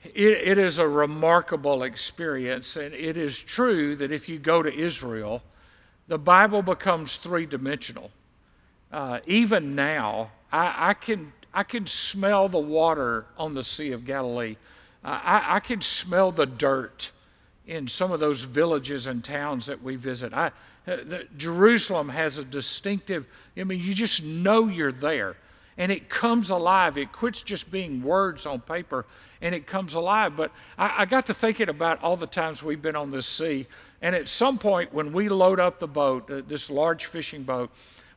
It, 0.04 0.14
it 0.14 0.58
is 0.58 0.78
a 0.78 0.88
remarkable 0.88 1.82
experience, 1.82 2.76
and 2.76 2.94
it 2.94 3.16
is 3.16 3.40
true 3.40 3.96
that 3.96 4.12
if 4.12 4.28
you 4.28 4.38
go 4.38 4.62
to 4.62 4.72
Israel, 4.72 5.42
the 6.08 6.18
Bible 6.18 6.62
becomes 6.62 7.16
three 7.16 7.46
dimensional. 7.46 8.10
Uh, 8.92 9.20
even 9.26 9.74
now, 9.74 10.30
I, 10.52 10.90
I, 10.90 10.94
can, 10.94 11.32
I 11.54 11.62
can 11.62 11.86
smell 11.86 12.48
the 12.48 12.58
water 12.58 13.26
on 13.36 13.52
the 13.52 13.64
Sea 13.64 13.92
of 13.92 14.04
Galilee. 14.04 14.56
I, 15.04 15.56
I 15.56 15.60
can 15.60 15.80
smell 15.80 16.32
the 16.32 16.46
dirt 16.46 17.10
in 17.66 17.88
some 17.88 18.12
of 18.12 18.20
those 18.20 18.42
villages 18.42 19.06
and 19.06 19.22
towns 19.22 19.66
that 19.66 19.82
we 19.82 19.96
visit. 19.96 20.32
I, 20.32 20.46
uh, 20.46 20.50
the, 21.04 21.26
Jerusalem 21.36 22.08
has 22.08 22.38
a 22.38 22.44
distinctive, 22.44 23.26
I 23.56 23.64
mean, 23.64 23.80
you 23.80 23.94
just 23.94 24.24
know 24.24 24.68
you're 24.68 24.92
there. 24.92 25.36
And 25.78 25.90
it 25.90 26.08
comes 26.08 26.50
alive. 26.50 26.98
It 26.98 27.12
quits 27.12 27.42
just 27.42 27.70
being 27.70 28.02
words 28.02 28.46
on 28.46 28.60
paper 28.60 29.06
and 29.40 29.54
it 29.54 29.66
comes 29.66 29.94
alive. 29.94 30.36
But 30.36 30.52
I, 30.78 30.94
I 30.98 31.04
got 31.04 31.26
to 31.26 31.34
thinking 31.34 31.68
about 31.68 32.02
all 32.02 32.16
the 32.16 32.26
times 32.26 32.62
we've 32.62 32.82
been 32.82 32.96
on 32.96 33.10
this 33.10 33.26
sea. 33.26 33.66
And 34.00 34.14
at 34.14 34.28
some 34.28 34.58
point, 34.58 34.92
when 34.92 35.12
we 35.12 35.28
load 35.28 35.60
up 35.60 35.78
the 35.78 35.88
boat, 35.88 36.30
uh, 36.30 36.42
this 36.46 36.70
large 36.70 37.06
fishing 37.06 37.42
boat, 37.42 37.70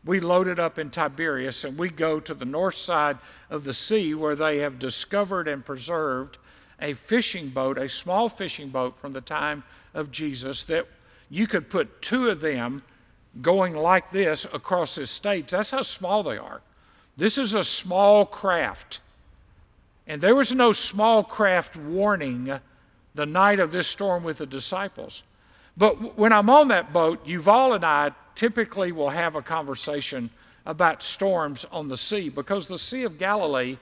we 0.05 0.19
loaded 0.19 0.59
up 0.59 0.77
in 0.77 0.89
Tiberias 0.89 1.65
and 1.65 1.77
we 1.77 1.89
go 1.89 2.19
to 2.19 2.33
the 2.33 2.45
north 2.45 2.75
side 2.75 3.17
of 3.50 3.63
the 3.63 3.74
sea 3.74 4.13
where 4.13 4.35
they 4.35 4.59
have 4.59 4.79
discovered 4.79 5.47
and 5.47 5.65
preserved 5.65 6.38
a 6.79 6.93
fishing 6.93 7.50
boat, 7.50 7.77
a 7.77 7.89
small 7.89 8.29
fishing 8.29 8.69
boat 8.69 8.97
from 9.00 9.13
the 9.13 9.21
time 9.21 9.63
of 9.93 10.12
Jesus 10.12 10.63
that 10.65 10.85
you 11.29 11.47
could 11.47 11.69
put 11.69 12.01
two 12.01 12.29
of 12.29 12.41
them 12.41 12.83
going 13.41 13.74
like 13.75 14.12
this 14.12 14.45
across 14.53 14.95
the 14.95 15.05
states. 15.05 15.51
That's 15.51 15.71
how 15.71 15.81
small 15.81 16.24
they 16.24 16.38
are. 16.38 16.62
This 17.17 17.38
is 17.38 17.53
a 17.53 17.63
small 17.63 18.25
craft. 18.25 19.01
And 20.07 20.21
there 20.21 20.35
was 20.35 20.53
no 20.53 20.71
small 20.71 21.24
craft 21.24 21.75
warning 21.75 22.59
the 23.15 23.25
night 23.25 23.59
of 23.59 23.71
this 23.71 23.88
storm 23.88 24.24
with 24.24 24.38
the 24.38 24.45
disciples. 24.45 25.24
But 25.77 26.17
when 26.17 26.31
I'm 26.31 26.50
on 26.50 26.67
that 26.67 26.93
boat, 26.93 27.25
Yuval 27.25 27.75
and 27.75 27.83
I 27.85 28.12
typically 28.36 28.92
will 28.92 29.10
have 29.10 29.36
a 29.36 29.42
conversation 29.42 30.29
about 30.66 31.03
storms 31.03 31.66
on 31.72 31.88
the 31.88 31.98
sea 31.98 32.29
because 32.29 32.68
the 32.68 32.77
Sea 32.77 33.03
of 33.03 33.18
Galilee 33.18 33.77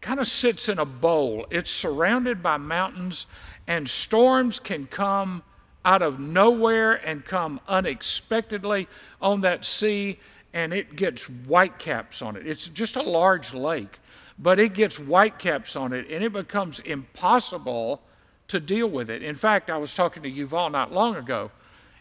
kind 0.00 0.20
of 0.20 0.26
sits 0.26 0.68
in 0.68 0.78
a 0.78 0.84
bowl. 0.84 1.46
It's 1.50 1.70
surrounded 1.70 2.42
by 2.42 2.56
mountains, 2.56 3.26
and 3.66 3.88
storms 3.88 4.58
can 4.58 4.86
come 4.86 5.42
out 5.84 6.02
of 6.02 6.20
nowhere 6.20 6.94
and 7.06 7.24
come 7.24 7.60
unexpectedly 7.68 8.88
on 9.20 9.40
that 9.42 9.64
sea, 9.64 10.18
and 10.52 10.72
it 10.72 10.96
gets 10.96 11.24
whitecaps 11.24 12.22
on 12.22 12.36
it. 12.36 12.46
It's 12.46 12.68
just 12.68 12.96
a 12.96 13.02
large 13.02 13.54
lake 13.54 13.98
but 14.40 14.58
it 14.58 14.72
gets 14.72 14.96
whitecaps 14.96 15.76
on 15.76 15.92
it 15.92 16.08
and 16.10 16.24
it 16.24 16.32
becomes 16.32 16.80
impossible 16.80 18.00
to 18.48 18.58
deal 18.58 18.88
with 18.88 19.10
it. 19.10 19.22
In 19.22 19.36
fact, 19.36 19.70
I 19.70 19.76
was 19.76 19.94
talking 19.94 20.22
to 20.22 20.30
Yuval 20.30 20.72
not 20.72 20.92
long 20.92 21.14
ago, 21.14 21.50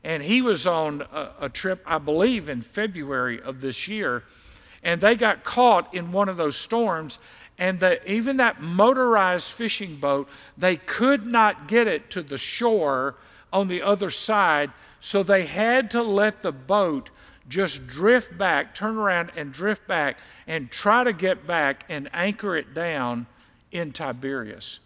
and 0.03 0.23
he 0.23 0.41
was 0.41 0.65
on 0.65 1.01
a, 1.01 1.31
a 1.41 1.49
trip, 1.49 1.83
I 1.85 1.97
believe, 1.97 2.49
in 2.49 2.61
February 2.61 3.41
of 3.41 3.61
this 3.61 3.87
year, 3.87 4.23
and 4.83 5.01
they 5.01 5.15
got 5.15 5.43
caught 5.43 5.93
in 5.93 6.11
one 6.11 6.29
of 6.29 6.37
those 6.37 6.55
storms. 6.55 7.19
And 7.57 7.79
the, 7.81 8.09
even 8.09 8.37
that 8.37 8.61
motorized 8.61 9.51
fishing 9.51 9.97
boat, 9.97 10.29
they 10.57 10.77
could 10.77 11.25
not 11.25 11.67
get 11.67 11.87
it 11.87 12.09
to 12.11 12.23
the 12.23 12.37
shore 12.37 13.15
on 13.51 13.67
the 13.67 13.81
other 13.81 14.09
side, 14.09 14.71
so 15.01 15.23
they 15.23 15.45
had 15.45 15.91
to 15.91 16.01
let 16.01 16.41
the 16.41 16.53
boat 16.53 17.09
just 17.49 17.87
drift 17.87 18.37
back, 18.37 18.75
turn 18.75 18.95
around 18.95 19.31
and 19.35 19.51
drift 19.51 19.87
back 19.87 20.17
and 20.47 20.71
try 20.71 21.03
to 21.03 21.11
get 21.11 21.45
back 21.45 21.83
and 21.89 22.09
anchor 22.13 22.55
it 22.55 22.73
down 22.73 23.27
in 23.71 23.91
Tiberias. 23.91 24.79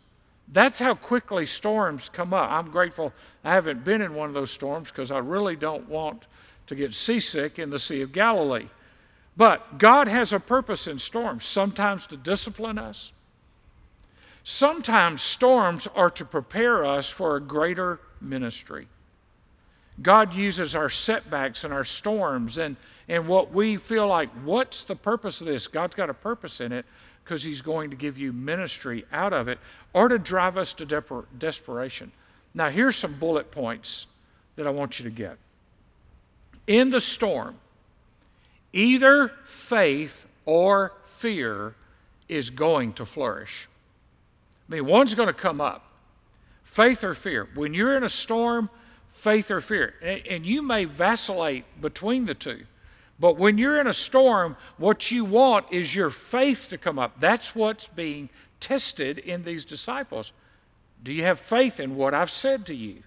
That's 0.52 0.80
how 0.80 0.96
quickly 0.96 1.46
storms 1.46 2.10
come 2.10 2.34
up. 2.34 2.52
I'm 2.52 2.70
grateful 2.70 3.14
I 3.44 3.54
haven't 3.54 3.84
been 3.84 4.02
in 4.02 4.14
one 4.14 4.28
of 4.28 4.36
those 4.36 4.52
storms 4.52 4.90
because 4.90 5.12
I 5.12 5.20
really 5.20 5.56
don't 5.56 5.88
want 5.90 6.26
to 6.68 6.76
get 6.76 6.94
seasick 6.94 7.60
in 7.60 7.70
the 7.70 7.80
Sea 7.80 8.02
of 8.02 8.12
Galilee. 8.12 8.68
But 9.36 9.80
God 9.80 10.08
has 10.08 10.32
a 10.32 10.40
purpose 10.40 10.88
in 10.88 11.00
storms, 11.00 11.46
sometimes 11.46 12.06
to 12.08 12.18
discipline 12.18 12.78
us. 12.78 13.12
Sometimes 14.44 15.22
storms 15.22 15.88
are 15.96 16.10
to 16.12 16.26
prepare 16.26 16.86
us 16.86 17.10
for 17.10 17.36
a 17.36 17.42
greater 17.42 18.00
ministry. 18.22 18.88
God 20.02 20.34
uses 20.34 20.76
our 20.76 20.90
setbacks 20.90 21.64
and 21.64 21.74
our 21.74 21.84
storms 21.84 22.58
and, 22.58 22.76
and 23.08 23.28
what 23.28 23.52
we 23.52 23.78
feel 23.78 24.08
like, 24.08 24.30
what's 24.44 24.84
the 24.84 24.96
purpose 24.96 25.40
of 25.40 25.48
this? 25.48 25.68
God's 25.68 25.96
got 25.96 26.10
a 26.10 26.14
purpose 26.14 26.62
in 26.62 26.72
it 26.72 26.86
because 27.24 27.44
He's 27.44 27.62
going 27.62 27.90
to 27.90 27.96
give 27.96 28.18
you 28.18 28.34
ministry 28.34 29.06
out 29.12 29.34
of 29.34 29.48
it 29.48 29.60
or 29.94 30.08
to 30.08 30.18
drive 30.20 30.58
us 30.58 30.74
to 30.76 30.86
de- 30.86 31.04
desperation. 31.38 32.12
Now, 32.54 32.70
here's 32.70 32.96
some 32.96 33.14
bullet 33.14 33.52
points 33.52 34.06
that 34.56 34.68
I 34.68 34.70
want 34.70 35.00
you 35.00 35.06
to 35.06 35.12
get. 35.12 35.38
In 36.68 36.90
the 36.90 37.02
storm, 37.02 37.56
either 38.72 39.32
faith 39.46 40.28
or 40.46 40.94
fear 41.06 41.76
is 42.30 42.50
going 42.50 42.94
to 42.94 43.06
flourish. 43.06 43.68
I 44.70 44.76
mean, 44.76 44.86
one's 44.86 45.16
going 45.16 45.28
to 45.28 45.34
come 45.34 45.62
up 45.62 45.86
faith 46.64 47.04
or 47.04 47.14
fear. 47.14 47.48
When 47.54 47.74
you're 47.74 47.96
in 47.96 48.04
a 48.04 48.10
storm, 48.10 48.70
faith 49.12 49.52
or 49.52 49.62
fear. 49.62 49.94
And 50.02 50.46
you 50.46 50.62
may 50.62 50.86
vacillate 50.86 51.66
between 51.82 52.26
the 52.26 52.34
two. 52.34 52.66
But 53.20 53.38
when 53.38 53.58
you're 53.58 53.80
in 53.80 53.88
a 53.88 53.94
storm, 53.94 54.58
what 54.78 55.12
you 55.12 55.24
want 55.24 55.68
is 55.72 55.96
your 55.96 56.10
faith 56.10 56.68
to 56.70 56.78
come 56.78 56.98
up. 57.00 57.20
That's 57.20 57.56
what's 57.56 57.88
being 57.88 58.30
tested 58.60 59.20
in 59.20 59.44
these 59.44 59.66
disciples. 59.66 60.32
Do 61.04 61.14
you 61.14 61.24
have 61.24 61.40
faith 61.40 61.80
in 61.80 61.96
what 61.96 62.14
I've 62.14 62.32
said 62.32 62.66
to 62.68 62.76
you? 62.76 63.04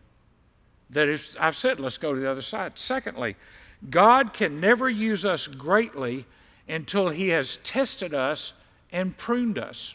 That 0.90 1.09
if 1.09 1.37
I've 1.40 1.57
said, 1.57 1.81
let's 1.81 1.99
go 1.99 2.14
to 2.14 2.21
the 2.21 2.31
other 2.31 2.42
side. 2.42 2.73
Secondly, 2.77 3.37
God 3.90 4.33
can 4.33 4.61
never 4.61 4.88
use 4.88 5.25
us 5.25 5.47
greatly 5.47 6.27
until 6.69 7.09
He 7.09 7.29
has 7.31 7.57
tested 7.59 8.14
us 8.14 8.53
and 8.92 9.16
pruned 9.16 9.59
us. 9.59 9.95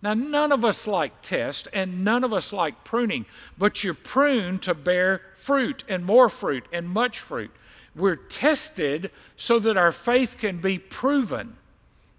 Now, 0.00 0.14
none 0.14 0.52
of 0.52 0.64
us 0.64 0.86
like 0.86 1.22
test 1.22 1.66
and 1.72 2.04
none 2.04 2.22
of 2.22 2.32
us 2.32 2.52
like 2.52 2.84
pruning, 2.84 3.26
but 3.58 3.82
you're 3.82 3.94
pruned 3.94 4.62
to 4.62 4.74
bear 4.74 5.22
fruit 5.36 5.82
and 5.88 6.04
more 6.04 6.28
fruit 6.28 6.64
and 6.72 6.88
much 6.88 7.18
fruit. 7.18 7.50
We're 7.98 8.16
tested 8.16 9.10
so 9.36 9.58
that 9.58 9.76
our 9.76 9.92
faith 9.92 10.36
can 10.38 10.58
be 10.58 10.78
proven 10.78 11.56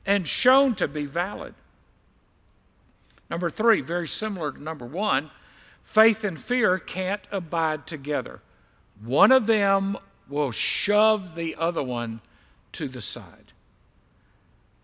and 0.06 0.28
shown 0.28 0.76
to 0.76 0.88
be 0.88 1.06
valid. 1.06 1.54
Number 3.30 3.50
three, 3.50 3.82
very 3.82 4.08
similar 4.08 4.52
to 4.52 4.62
number 4.62 4.86
one, 4.86 5.32
faith 5.84 6.24
and 6.24 6.39
fear 6.39 6.78
can't 6.80 7.22
abide 7.32 7.88
together. 7.88 8.42
One 9.04 9.32
of 9.32 9.46
them 9.46 9.98
will 10.28 10.52
shove 10.52 11.36
the 11.36 11.56
other 11.56 11.84
one 11.84 12.22
to 12.74 12.88
the 12.88 13.02
side. 13.02 13.54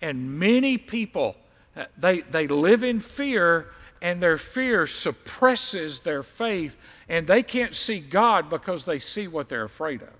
And 0.01 0.39
many 0.39 0.77
people 0.77 1.35
uh, 1.75 1.85
they, 1.97 2.21
they 2.21 2.47
live 2.47 2.83
in 2.83 2.99
fear, 2.99 3.71
and 4.01 4.21
their 4.21 4.37
fear 4.37 4.87
suppresses 4.87 5.99
their 6.01 6.23
faith, 6.23 6.77
and 7.09 7.27
they 7.27 7.43
can't 7.43 7.75
see 7.75 7.99
God 7.99 8.49
because 8.49 8.85
they 8.85 8.99
see 8.99 9.27
what 9.27 9.49
they're 9.49 9.65
afraid 9.65 10.01
of. 10.01 10.13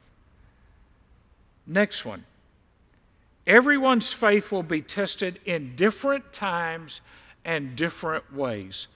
Next 1.68 2.06
one. 2.06 2.26
Everyone's 3.48 4.12
faith 4.12 4.52
will 4.52 4.64
be 4.64 4.82
tested 4.82 5.40
in 5.46 5.76
different 5.76 6.34
times 6.34 7.02
and 7.44 7.76
different 7.76 8.34
ways. 8.34 8.88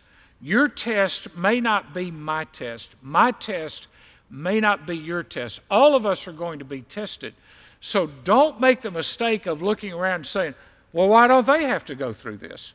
Your 0.41 0.67
test 0.67 1.36
may 1.36 1.60
not 1.60 1.93
be 1.93 2.10
my 2.10 2.45
test. 2.45 2.89
My 3.01 3.32
test 3.32 3.88
may 4.29 4.60
not 4.60 4.88
be 4.88 4.97
your 4.97 5.23
test. 5.23 5.60
All 5.69 5.95
of 5.95 6.05
us 6.05 6.27
are 6.27 6.34
going 6.34 6.60
to 6.60 6.65
be 6.65 6.82
tested. 6.82 7.34
So 7.82 8.08
don't 8.08 8.60
make 8.60 8.82
the 8.82 8.91
mistake 8.91 9.45
of 9.45 9.62
looking 9.62 9.93
around 9.93 10.15
and 10.15 10.27
saying, 10.27 10.55
well, 10.93 11.10
why 11.10 11.27
don't 11.27 11.45
they 11.45 11.63
have 11.63 11.86
to 11.86 11.95
go 11.95 12.13
through 12.13 12.38
this? 12.38 12.73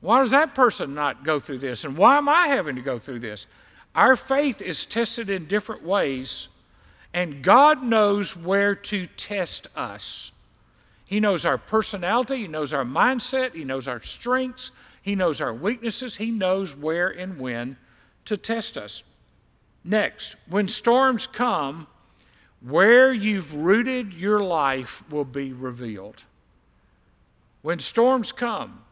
Why 0.00 0.20
does 0.20 0.30
that 0.30 0.54
person 0.54 0.94
not 0.94 1.24
go 1.24 1.40
through 1.40 1.58
this? 1.58 1.84
And 1.84 1.96
why 1.96 2.16
am 2.16 2.28
I 2.28 2.48
having 2.48 2.76
to 2.76 2.82
go 2.82 2.98
through 2.98 3.20
this? 3.20 3.46
Our 3.94 4.16
faith 4.16 4.62
is 4.62 4.86
tested 4.86 5.30
in 5.30 5.46
different 5.46 5.82
ways, 5.82 6.48
and 7.12 7.42
God 7.42 7.82
knows 7.82 8.36
where 8.36 8.74
to 8.74 9.06
test 9.06 9.66
us. 9.74 10.32
He 11.04 11.20
knows 11.20 11.44
our 11.46 11.58
personality, 11.58 12.38
He 12.38 12.48
knows 12.48 12.72
our 12.72 12.84
mindset, 12.84 13.54
He 13.54 13.64
knows 13.64 13.88
our 13.88 14.02
strengths, 14.02 14.70
He 15.02 15.14
knows 15.14 15.40
our 15.40 15.54
weaknesses, 15.54 16.16
He 16.16 16.30
knows 16.30 16.76
where 16.76 17.08
and 17.08 17.38
when 17.38 17.76
to 18.26 18.36
test 18.36 18.76
us. 18.76 19.02
Next, 19.84 20.36
when 20.48 20.68
storms 20.68 21.26
come, 21.26 21.86
where 22.60 23.12
you've 23.12 23.54
rooted 23.54 24.12
your 24.12 24.40
life 24.40 25.02
will 25.10 25.24
be 25.24 25.52
revealed. 25.52 26.24
When 27.62 27.78
storms 27.78 28.32
come, 28.32 28.82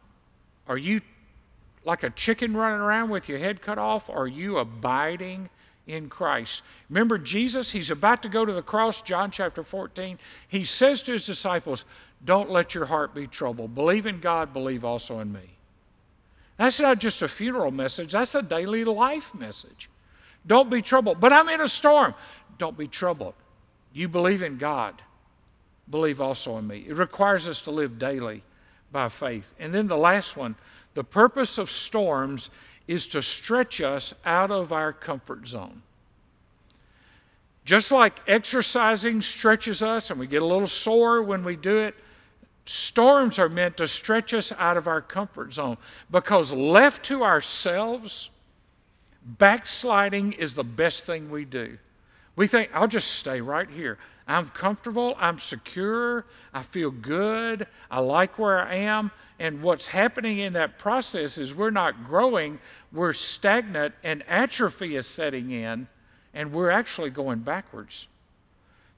are 0.69 0.79
you 0.79 1.01
like 1.85 2.03
a 2.03 2.11
chicken 2.11 2.57
running 2.57 2.81
around 2.81 3.11
with 3.11 3.29
your 3.29 3.39
head 3.39 3.63
cut 3.63 3.79
off? 3.79 4.09
Are 4.09 4.27
you 4.27 4.59
abiding 4.59 5.51
in 5.87 6.09
Christ? 6.09 6.63
Remember, 6.91 7.19
Jesus, 7.19 7.71
he's 7.71 7.91
about 7.91 8.23
to 8.23 8.29
go 8.29 8.45
to 8.45 8.53
the 8.53 8.63
cross, 8.63 9.01
John 9.03 9.31
chapter 9.31 9.63
14. 9.63 10.19
He 10.49 10.65
says 10.65 11.03
to 11.05 11.13
his 11.13 11.27
disciples, 11.27 11.85
Don't 12.25 12.51
let 12.51 12.75
your 12.75 12.87
heart 12.87 13.15
be 13.15 13.27
troubled. 13.27 13.75
Believe 13.75 14.07
in 14.07 14.21
God, 14.21 14.53
believe 14.53 14.85
also 14.85 15.21
in 15.21 15.33
me. 15.33 15.57
That's 16.57 16.81
not 16.81 16.99
just 16.99 17.23
a 17.23 17.29
funeral 17.29 17.71
message, 17.71 18.13
that's 18.13 18.35
a 18.35 18.43
daily 18.43 18.85
life 18.85 19.35
message. 19.35 19.91
Don't 20.47 20.71
be 20.71 20.83
troubled. 20.83 21.21
But 21.21 21.33
I'm 21.33 21.49
in 21.49 21.61
a 21.61 21.69
storm. 21.69 22.15
Don't 22.59 22.79
be 22.79 22.87
troubled. 22.87 23.35
You 23.93 24.09
believe 24.09 24.43
in 24.43 24.59
God, 24.59 25.01
believe 25.91 26.21
also 26.21 26.59
in 26.59 26.67
me. 26.67 26.85
It 26.89 26.97
requires 26.97 27.49
us 27.49 27.63
to 27.63 27.71
live 27.71 27.99
daily 27.99 28.43
by 28.93 29.09
faith. 29.09 29.53
And 29.59 29.75
then 29.75 29.87
the 29.87 29.97
last 29.97 30.37
one 30.37 30.57
the 30.95 31.05
purpose 31.05 31.59
of 31.59 31.71
storms 31.71 32.49
is 32.89 33.07
to 33.09 33.23
stretch 33.23 33.81
us 33.81 34.15
out 34.25 34.51
of 34.51 34.73
our 34.73 34.93
comfort 34.93 35.49
zone. 35.49 35.83
Just 37.65 37.91
like 37.91 38.21
exercising 38.29 39.21
stretches 39.21 39.83
us 39.83 40.11
and 40.11 40.21
we 40.21 40.29
get 40.29 40.41
a 40.41 40.47
little 40.47 40.69
sore 40.69 41.21
when 41.23 41.43
we 41.43 41.57
do 41.57 41.79
it, 41.79 41.97
storms 42.65 43.39
are 43.39 43.49
meant 43.49 43.77
to 43.79 43.89
stretch 43.89 44.33
us 44.33 44.53
out 44.53 44.77
of 44.77 44.87
our 44.87 45.01
comfort 45.01 45.53
zone 45.53 45.77
because 46.11 46.53
left 46.53 47.05
to 47.07 47.25
ourselves, 47.25 48.31
backsliding 49.25 50.33
is 50.33 50.55
the 50.55 50.65
best 50.65 51.07
thing 51.07 51.29
we 51.29 51.45
do. 51.45 51.77
We 52.37 52.47
think, 52.47 52.71
I'll 52.73 52.87
just 52.87 53.13
stay 53.13 53.41
right 53.41 53.69
here. 53.69 53.99
I'm 54.29 54.49
comfortable, 54.49 55.17
I'm 55.19 55.39
secure, 55.39 56.25
I 56.53 56.63
feel 56.63 56.91
good, 56.91 57.67
I 57.91 58.01
like 58.01 58.39
where 58.39 58.61
I 58.61 58.75
am. 58.75 59.11
And 59.39 59.63
what's 59.63 59.89
happening 59.89 60.39
in 60.39 60.55
that 60.55 60.79
process 60.79 61.37
is 61.37 61.55
we're 61.55 61.71
not 61.71 62.05
growing, 62.05 62.59
we're 62.93 63.13
stagnant, 63.13 63.95
and 64.03 64.23
atrophy 64.29 64.97
is 64.97 65.07
setting 65.07 65.51
in, 65.51 65.89
and 66.33 66.53
we're 66.53 66.71
actually 66.71 67.11
going 67.11 67.41
backwards. 67.41 68.07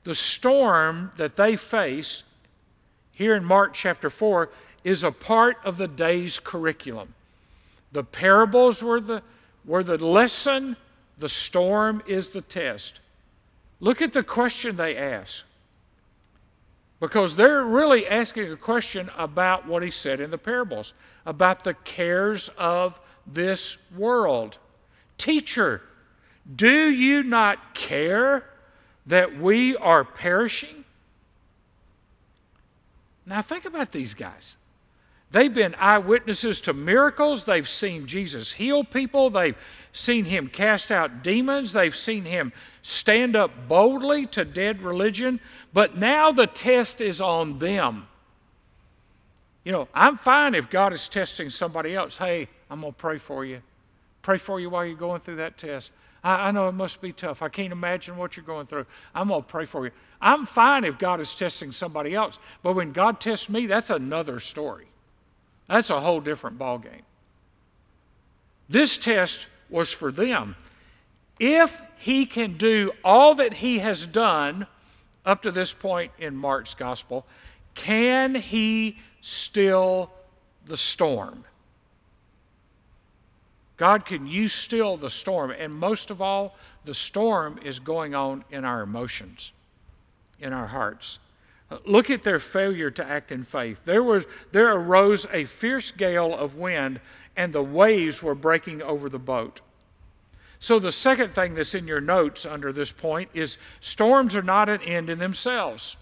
The 0.04 0.14
storm 0.14 1.10
that 1.16 1.36
they 1.36 1.56
face 1.56 2.22
here 3.12 3.34
in 3.34 3.44
Mark 3.44 3.74
chapter 3.74 4.10
4 4.10 4.48
is 4.84 5.02
a 5.02 5.10
part 5.10 5.56
of 5.64 5.76
the 5.76 5.88
day's 5.88 6.38
curriculum. 6.38 7.14
The 7.92 8.04
parables 8.04 8.82
were 8.82 9.00
the, 9.00 9.22
were 9.64 9.82
the 9.82 9.98
lesson, 9.98 10.76
the 11.18 11.28
storm 11.28 12.02
is 12.06 12.30
the 12.30 12.40
test. 12.40 13.00
Look 13.80 14.00
at 14.00 14.12
the 14.12 14.22
question 14.22 14.76
they 14.76 14.96
ask. 14.96 15.42
Because 17.00 17.36
they're 17.36 17.64
really 17.64 18.06
asking 18.06 18.50
a 18.50 18.56
question 18.56 19.10
about 19.16 19.66
what 19.66 19.82
he 19.82 19.90
said 19.90 20.20
in 20.20 20.30
the 20.30 20.38
parables, 20.38 20.94
about 21.24 21.62
the 21.62 21.74
cares 21.74 22.48
of 22.58 22.98
this 23.26 23.76
world. 23.96 24.58
Teacher, 25.16 25.82
do 26.54 26.90
you 26.90 27.22
not 27.22 27.74
care 27.74 28.44
that 29.06 29.38
we 29.38 29.76
are 29.76 30.04
perishing? 30.04 30.84
Now, 33.26 33.42
think 33.42 33.64
about 33.64 33.92
these 33.92 34.14
guys. 34.14 34.54
They've 35.30 35.52
been 35.52 35.74
eyewitnesses 35.74 36.62
to 36.62 36.72
miracles. 36.72 37.44
They've 37.44 37.68
seen 37.68 38.06
Jesus 38.06 38.52
heal 38.52 38.82
people. 38.82 39.28
They've 39.28 39.56
seen 39.92 40.24
him 40.24 40.48
cast 40.48 40.90
out 40.90 41.22
demons. 41.22 41.74
They've 41.74 41.94
seen 41.94 42.24
him 42.24 42.52
stand 42.80 43.36
up 43.36 43.68
boldly 43.68 44.24
to 44.26 44.46
dead 44.46 44.80
religion. 44.80 45.40
But 45.72 45.96
now 45.96 46.32
the 46.32 46.46
test 46.46 47.00
is 47.00 47.20
on 47.20 47.58
them. 47.58 48.06
You 49.64 49.72
know, 49.72 49.88
I'm 49.92 50.16
fine 50.16 50.54
if 50.54 50.70
God 50.70 50.92
is 50.92 51.08
testing 51.08 51.50
somebody 51.50 51.94
else. 51.94 52.16
Hey, 52.16 52.48
I'm 52.70 52.80
going 52.80 52.92
to 52.92 52.98
pray 52.98 53.18
for 53.18 53.44
you. 53.44 53.60
Pray 54.22 54.38
for 54.38 54.60
you 54.60 54.70
while 54.70 54.84
you're 54.84 54.96
going 54.96 55.20
through 55.20 55.36
that 55.36 55.58
test. 55.58 55.90
I, 56.24 56.48
I 56.48 56.50
know 56.50 56.68
it 56.68 56.72
must 56.72 57.00
be 57.00 57.12
tough. 57.12 57.42
I 57.42 57.48
can't 57.48 57.72
imagine 57.72 58.16
what 58.16 58.36
you're 58.36 58.46
going 58.46 58.66
through. 58.66 58.86
I'm 59.14 59.28
going 59.28 59.42
to 59.42 59.48
pray 59.48 59.66
for 59.66 59.84
you. 59.84 59.92
I'm 60.20 60.46
fine 60.46 60.84
if 60.84 60.98
God 60.98 61.20
is 61.20 61.34
testing 61.34 61.72
somebody 61.72 62.14
else. 62.14 62.38
But 62.62 62.74
when 62.74 62.92
God 62.92 63.20
tests 63.20 63.48
me, 63.48 63.66
that's 63.66 63.90
another 63.90 64.40
story. 64.40 64.86
That's 65.68 65.90
a 65.90 66.00
whole 66.00 66.20
different 66.20 66.58
ballgame. 66.58 67.02
This 68.68 68.96
test 68.96 69.48
was 69.70 69.92
for 69.92 70.10
them. 70.10 70.56
If 71.38 71.80
he 71.98 72.26
can 72.26 72.56
do 72.56 72.92
all 73.04 73.34
that 73.36 73.54
he 73.54 73.78
has 73.80 74.06
done 74.06 74.66
up 75.28 75.42
to 75.42 75.50
this 75.52 75.74
point 75.74 76.10
in 76.18 76.34
Mark's 76.34 76.74
gospel, 76.74 77.26
can 77.74 78.34
he 78.34 78.98
still 79.20 80.10
the 80.66 80.76
storm? 80.76 81.44
God 83.76 84.06
can 84.06 84.26
you 84.26 84.48
still 84.48 84.96
the 84.96 85.10
storm, 85.10 85.50
and 85.50 85.72
most 85.72 86.10
of 86.10 86.20
all, 86.22 86.56
the 86.84 86.94
storm 86.94 87.60
is 87.62 87.78
going 87.78 88.14
on 88.14 88.42
in 88.50 88.64
our 88.64 88.82
emotions, 88.82 89.52
in 90.40 90.52
our 90.52 90.66
hearts. 90.66 91.18
Look 91.84 92.08
at 92.08 92.24
their 92.24 92.40
failure 92.40 92.90
to 92.90 93.04
act 93.04 93.30
in 93.30 93.44
faith. 93.44 93.80
There, 93.84 94.02
was, 94.02 94.24
there 94.52 94.72
arose 94.72 95.26
a 95.30 95.44
fierce 95.44 95.92
gale 95.92 96.34
of 96.34 96.56
wind, 96.56 97.00
and 97.36 97.52
the 97.52 97.62
waves 97.62 98.22
were 98.22 98.34
breaking 98.34 98.80
over 98.80 99.10
the 99.10 99.18
boat. 99.18 99.60
So, 100.60 100.78
the 100.78 100.90
second 100.90 101.34
thing 101.34 101.54
that's 101.54 101.74
in 101.74 101.86
your 101.86 102.00
notes 102.00 102.44
under 102.44 102.72
this 102.72 102.90
point 102.90 103.30
is 103.32 103.58
storms 103.80 104.34
are 104.34 104.42
not 104.42 104.68
an 104.68 104.82
end 104.82 105.08
in 105.08 105.18
themselves. 105.18 105.96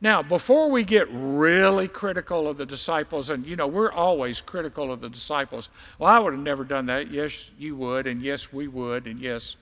Now, 0.00 0.20
before 0.20 0.68
we 0.68 0.82
get 0.82 1.06
really 1.12 1.86
critical 1.86 2.48
of 2.48 2.56
the 2.56 2.66
disciples, 2.66 3.30
and 3.30 3.46
you 3.46 3.54
know, 3.54 3.68
we're 3.68 3.92
always 3.92 4.40
critical 4.40 4.90
of 4.90 5.00
the 5.00 5.08
disciples. 5.08 5.68
Well, 5.98 6.10
I 6.10 6.18
would 6.18 6.32
have 6.32 6.42
never 6.42 6.64
done 6.64 6.86
that. 6.86 7.10
Yes, 7.10 7.50
you 7.56 7.76
would, 7.76 8.08
and 8.08 8.20
yes, 8.20 8.52
we 8.52 8.66
would, 8.66 9.06
and 9.06 9.20
yes, 9.20 9.54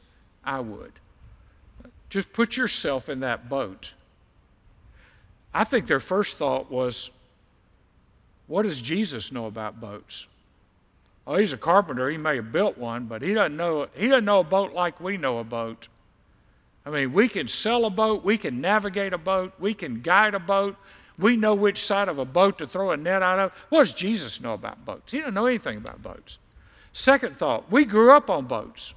I 0.42 0.60
would. 0.60 0.92
Just 2.08 2.32
put 2.32 2.56
yourself 2.56 3.10
in 3.10 3.20
that 3.20 3.50
boat. 3.50 3.92
I 5.52 5.64
think 5.64 5.86
their 5.86 6.00
first 6.00 6.38
thought 6.38 6.70
was, 6.70 7.10
what 8.46 8.62
does 8.62 8.80
Jesus 8.80 9.30
know 9.30 9.46
about 9.46 9.80
boats? 9.80 10.26
Oh, 11.26 11.36
he's 11.36 11.52
a 11.52 11.58
carpenter. 11.58 12.10
He 12.10 12.16
may 12.16 12.36
have 12.36 12.52
built 12.52 12.78
one, 12.78 13.06
but 13.06 13.22
he 13.22 13.34
doesn't 13.34 13.56
know 13.56 13.88
he 13.94 14.08
doesn't 14.08 14.24
know 14.24 14.40
a 14.40 14.44
boat 14.44 14.72
like 14.72 15.00
we 15.00 15.16
know 15.16 15.38
a 15.38 15.44
boat. 15.44 15.88
I 16.84 16.90
mean, 16.90 17.12
we 17.12 17.28
can 17.28 17.46
sell 17.46 17.84
a 17.84 17.90
boat, 17.90 18.24
we 18.24 18.38
can 18.38 18.60
navigate 18.60 19.12
a 19.12 19.18
boat, 19.18 19.52
we 19.58 19.74
can 19.74 20.00
guide 20.00 20.34
a 20.34 20.38
boat. 20.38 20.76
We 21.18 21.36
know 21.36 21.54
which 21.54 21.84
side 21.84 22.08
of 22.08 22.18
a 22.18 22.24
boat 22.24 22.56
to 22.58 22.66
throw 22.66 22.92
a 22.92 22.96
net 22.96 23.22
out 23.22 23.38
of. 23.38 23.52
What 23.68 23.80
does 23.80 23.92
Jesus 23.92 24.40
know 24.40 24.54
about 24.54 24.86
boats? 24.86 25.12
He 25.12 25.18
doesn't 25.18 25.34
know 25.34 25.44
anything 25.44 25.76
about 25.76 26.02
boats. 26.02 26.38
Second 26.94 27.36
thought, 27.36 27.70
we 27.70 27.84
grew 27.84 28.12
up 28.12 28.30
on 28.30 28.46
boats. 28.46 28.94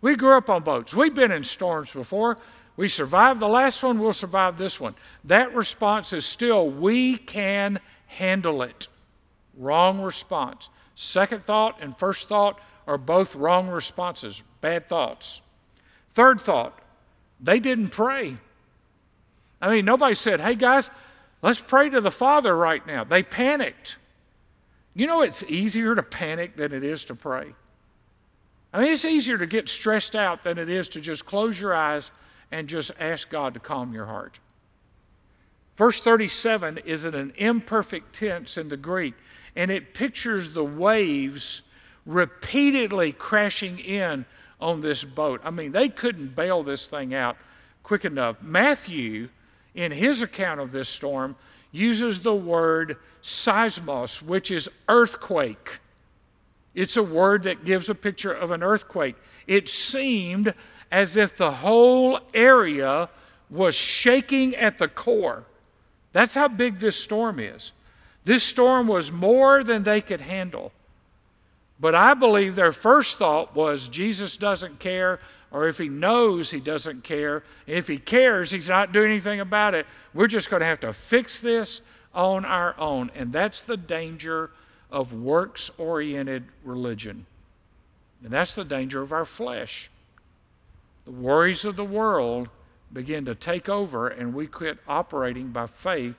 We 0.00 0.14
grew 0.14 0.36
up 0.36 0.48
on 0.48 0.62
boats. 0.62 0.94
We've 0.94 1.14
been 1.14 1.32
in 1.32 1.42
storms 1.42 1.90
before. 1.90 2.38
We 2.76 2.88
survived 2.88 3.40
the 3.40 3.48
last 3.48 3.82
one, 3.82 3.98
we'll 3.98 4.12
survive 4.12 4.56
this 4.56 4.80
one. 4.80 4.94
That 5.24 5.54
response 5.54 6.12
is 6.12 6.24
still, 6.24 6.70
we 6.70 7.18
can 7.18 7.80
handle 8.06 8.62
it. 8.62 8.88
Wrong 9.56 10.00
response. 10.00 10.70
Second 10.94 11.44
thought 11.44 11.78
and 11.80 11.96
first 11.96 12.28
thought 12.28 12.60
are 12.86 12.98
both 12.98 13.34
wrong 13.34 13.68
responses, 13.68 14.42
bad 14.60 14.88
thoughts. 14.88 15.40
Third 16.14 16.40
thought, 16.40 16.78
they 17.40 17.58
didn't 17.58 17.88
pray. 17.88 18.36
I 19.60 19.70
mean, 19.70 19.84
nobody 19.84 20.14
said, 20.14 20.40
hey 20.40 20.54
guys, 20.54 20.90
let's 21.40 21.60
pray 21.60 21.88
to 21.90 22.00
the 22.00 22.10
Father 22.10 22.56
right 22.56 22.84
now. 22.86 23.04
They 23.04 23.22
panicked. 23.22 23.96
You 24.94 25.06
know, 25.06 25.22
it's 25.22 25.42
easier 25.44 25.94
to 25.94 26.02
panic 26.02 26.56
than 26.56 26.72
it 26.72 26.84
is 26.84 27.04
to 27.06 27.14
pray. 27.14 27.54
I 28.72 28.80
mean, 28.80 28.92
it's 28.92 29.04
easier 29.04 29.38
to 29.38 29.46
get 29.46 29.68
stressed 29.68 30.16
out 30.16 30.44
than 30.44 30.58
it 30.58 30.68
is 30.68 30.88
to 30.90 31.00
just 31.00 31.24
close 31.26 31.60
your 31.60 31.74
eyes 31.74 32.10
and 32.50 32.68
just 32.68 32.90
ask 32.98 33.30
God 33.30 33.54
to 33.54 33.60
calm 33.60 33.92
your 33.92 34.06
heart. 34.06 34.38
Verse 35.76 36.00
37 36.00 36.78
is 36.78 37.04
in 37.04 37.14
an 37.14 37.32
imperfect 37.36 38.14
tense 38.14 38.58
in 38.58 38.68
the 38.68 38.76
Greek. 38.76 39.14
And 39.56 39.70
it 39.70 39.94
pictures 39.94 40.50
the 40.50 40.64
waves 40.64 41.62
repeatedly 42.06 43.12
crashing 43.12 43.78
in 43.78 44.24
on 44.60 44.80
this 44.80 45.04
boat. 45.04 45.40
I 45.44 45.50
mean, 45.50 45.72
they 45.72 45.88
couldn't 45.88 46.34
bail 46.34 46.62
this 46.62 46.86
thing 46.86 47.14
out 47.14 47.36
quick 47.82 48.04
enough. 48.04 48.40
Matthew, 48.42 49.28
in 49.74 49.92
his 49.92 50.22
account 50.22 50.60
of 50.60 50.72
this 50.72 50.88
storm, 50.88 51.36
uses 51.72 52.20
the 52.20 52.34
word 52.34 52.96
seismos, 53.22 54.22
which 54.22 54.50
is 54.50 54.68
earthquake. 54.88 55.80
It's 56.74 56.96
a 56.96 57.02
word 57.02 57.42
that 57.44 57.64
gives 57.64 57.88
a 57.88 57.94
picture 57.94 58.32
of 58.32 58.50
an 58.50 58.62
earthquake. 58.62 59.16
It 59.46 59.68
seemed 59.68 60.54
as 60.90 61.16
if 61.16 61.36
the 61.36 61.52
whole 61.52 62.20
area 62.32 63.08
was 63.50 63.74
shaking 63.74 64.54
at 64.56 64.78
the 64.78 64.88
core. 64.88 65.44
That's 66.12 66.34
how 66.34 66.48
big 66.48 66.78
this 66.78 66.96
storm 66.96 67.38
is. 67.38 67.72
This 68.24 68.44
storm 68.44 68.86
was 68.86 69.10
more 69.10 69.64
than 69.64 69.82
they 69.82 70.00
could 70.00 70.20
handle. 70.20 70.72
But 71.80 71.94
I 71.94 72.14
believe 72.14 72.54
their 72.54 72.72
first 72.72 73.18
thought 73.18 73.56
was 73.56 73.88
Jesus 73.88 74.36
doesn't 74.36 74.78
care, 74.78 75.18
or 75.50 75.66
if 75.66 75.78
he 75.78 75.88
knows 75.88 76.50
he 76.50 76.60
doesn't 76.60 77.02
care, 77.02 77.42
if 77.66 77.88
he 77.88 77.98
cares, 77.98 78.50
he's 78.50 78.68
not 78.68 78.92
doing 78.92 79.10
anything 79.10 79.40
about 79.40 79.74
it. 79.74 79.86
We're 80.14 80.28
just 80.28 80.48
going 80.48 80.60
to 80.60 80.66
have 80.66 80.80
to 80.80 80.92
fix 80.92 81.40
this 81.40 81.80
on 82.14 82.44
our 82.44 82.78
own. 82.78 83.10
And 83.16 83.32
that's 83.32 83.62
the 83.62 83.76
danger 83.76 84.50
of 84.92 85.12
works 85.12 85.70
oriented 85.76 86.44
religion. 86.64 87.26
And 88.22 88.30
that's 88.30 88.54
the 88.54 88.64
danger 88.64 89.02
of 89.02 89.12
our 89.12 89.24
flesh. 89.24 89.90
The 91.04 91.10
worries 91.10 91.64
of 91.64 91.74
the 91.74 91.84
world 91.84 92.48
begin 92.92 93.24
to 93.24 93.34
take 93.34 93.68
over, 93.68 94.06
and 94.06 94.32
we 94.32 94.46
quit 94.46 94.78
operating 94.86 95.48
by 95.48 95.66
faith 95.66 96.14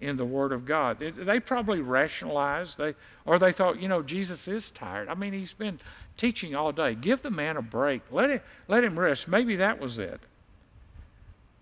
in 0.00 0.16
the 0.16 0.24
Word 0.24 0.52
of 0.52 0.64
God. 0.64 0.98
They 0.98 1.40
probably 1.40 1.80
rationalized, 1.80 2.78
they, 2.78 2.94
or 3.24 3.38
they 3.38 3.52
thought, 3.52 3.80
you 3.80 3.88
know, 3.88 4.02
Jesus 4.02 4.46
is 4.46 4.70
tired. 4.70 5.08
I 5.08 5.14
mean, 5.14 5.32
he's 5.32 5.52
been 5.52 5.80
teaching 6.16 6.54
all 6.54 6.72
day. 6.72 6.94
Give 6.94 7.20
the 7.20 7.30
man 7.30 7.56
a 7.56 7.62
break. 7.62 8.02
Let 8.10 8.30
him, 8.30 8.40
let 8.68 8.84
him 8.84 8.98
rest. 8.98 9.28
Maybe 9.28 9.56
that 9.56 9.80
was 9.80 9.98
it. 9.98 10.20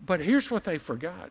But 0.04 0.20
here's 0.20 0.50
what 0.50 0.64
they 0.64 0.78
forgot 0.78 1.30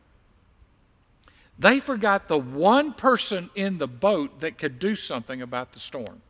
they 1.58 1.80
forgot 1.80 2.28
the 2.28 2.38
one 2.38 2.94
person 2.94 3.50
in 3.56 3.78
the 3.78 3.88
boat 3.88 4.42
that 4.42 4.58
could 4.58 4.78
do 4.78 4.96
something 4.96 5.42
about 5.42 5.72
the 5.72 5.80
storm. 5.80 6.22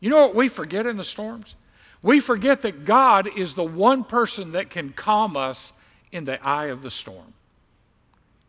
You 0.00 0.08
know 0.08 0.22
what 0.22 0.34
we 0.34 0.48
forget 0.48 0.86
in 0.86 0.96
the 0.96 1.04
storms? 1.04 1.54
We 2.02 2.18
forget 2.18 2.62
that 2.62 2.84
God 2.84 3.28
is 3.36 3.54
the 3.54 3.64
one 3.64 4.02
person 4.02 4.52
that 4.52 4.70
can 4.70 4.92
calm 4.92 5.36
us 5.36 5.72
in 6.10 6.24
the 6.24 6.44
eye 6.44 6.66
of 6.66 6.82
the 6.82 6.90
storm, 6.90 7.34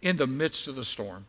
in 0.03 0.17
the 0.17 0.27
midst 0.27 0.67
of 0.67 0.75
the 0.75 0.83
storm. 0.83 1.25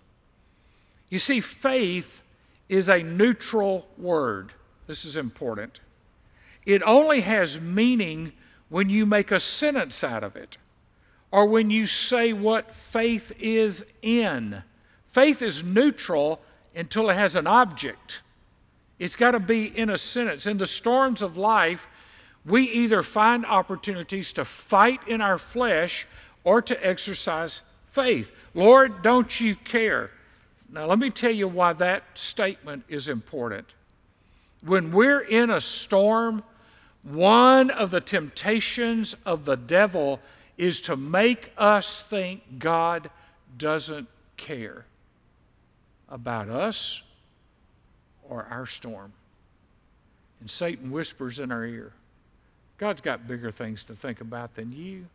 You 1.08 1.18
see, 1.18 1.40
faith 1.40 2.20
is 2.68 2.88
a 2.88 3.02
neutral 3.02 3.86
word. 3.96 4.52
This 4.86 5.04
is 5.04 5.16
important. 5.16 5.80
It 6.66 6.82
only 6.82 7.20
has 7.20 7.60
meaning 7.60 8.32
when 8.68 8.90
you 8.90 9.06
make 9.06 9.30
a 9.30 9.38
sentence 9.38 10.02
out 10.02 10.24
of 10.24 10.34
it 10.34 10.58
or 11.30 11.46
when 11.46 11.70
you 11.70 11.86
say 11.86 12.32
what 12.32 12.74
faith 12.74 13.32
is 13.38 13.84
in. 14.02 14.62
Faith 15.12 15.40
is 15.40 15.62
neutral 15.62 16.40
until 16.74 17.08
it 17.10 17.14
has 17.14 17.36
an 17.36 17.46
object. 17.46 18.22
It's 18.98 19.16
got 19.16 19.32
to 19.32 19.40
be 19.40 19.66
in 19.66 19.88
a 19.88 19.98
sentence. 19.98 20.46
In 20.46 20.58
the 20.58 20.66
storms 20.66 21.22
of 21.22 21.36
life, 21.36 21.86
we 22.44 22.68
either 22.70 23.04
find 23.04 23.46
opportunities 23.46 24.32
to 24.32 24.44
fight 24.44 25.06
in 25.06 25.20
our 25.20 25.38
flesh 25.38 26.08
or 26.42 26.60
to 26.62 26.86
exercise 26.86 27.62
faith. 27.94 28.30
Lord, 28.54 29.02
don't 29.02 29.40
you 29.40 29.54
care? 29.54 30.10
Now, 30.70 30.86
let 30.86 30.98
me 30.98 31.10
tell 31.10 31.30
you 31.30 31.46
why 31.46 31.72
that 31.74 32.02
statement 32.14 32.84
is 32.88 33.08
important. 33.08 33.66
When 34.62 34.90
we're 34.90 35.20
in 35.20 35.50
a 35.50 35.60
storm, 35.60 36.42
one 37.04 37.70
of 37.70 37.90
the 37.90 38.00
temptations 38.00 39.14
of 39.24 39.44
the 39.44 39.56
devil 39.56 40.20
is 40.58 40.80
to 40.82 40.96
make 40.96 41.52
us 41.56 42.02
think 42.02 42.58
God 42.58 43.10
doesn't 43.56 44.08
care 44.36 44.84
about 46.08 46.48
us 46.48 47.02
or 48.28 48.46
our 48.50 48.66
storm. 48.66 49.12
And 50.40 50.50
Satan 50.50 50.90
whispers 50.90 51.38
in 51.38 51.52
our 51.52 51.64
ear, 51.64 51.92
God's 52.78 53.00
got 53.00 53.28
bigger 53.28 53.50
things 53.50 53.84
to 53.84 53.94
think 53.94 54.20
about 54.20 54.56
than 54.56 54.72
you. 54.72 55.06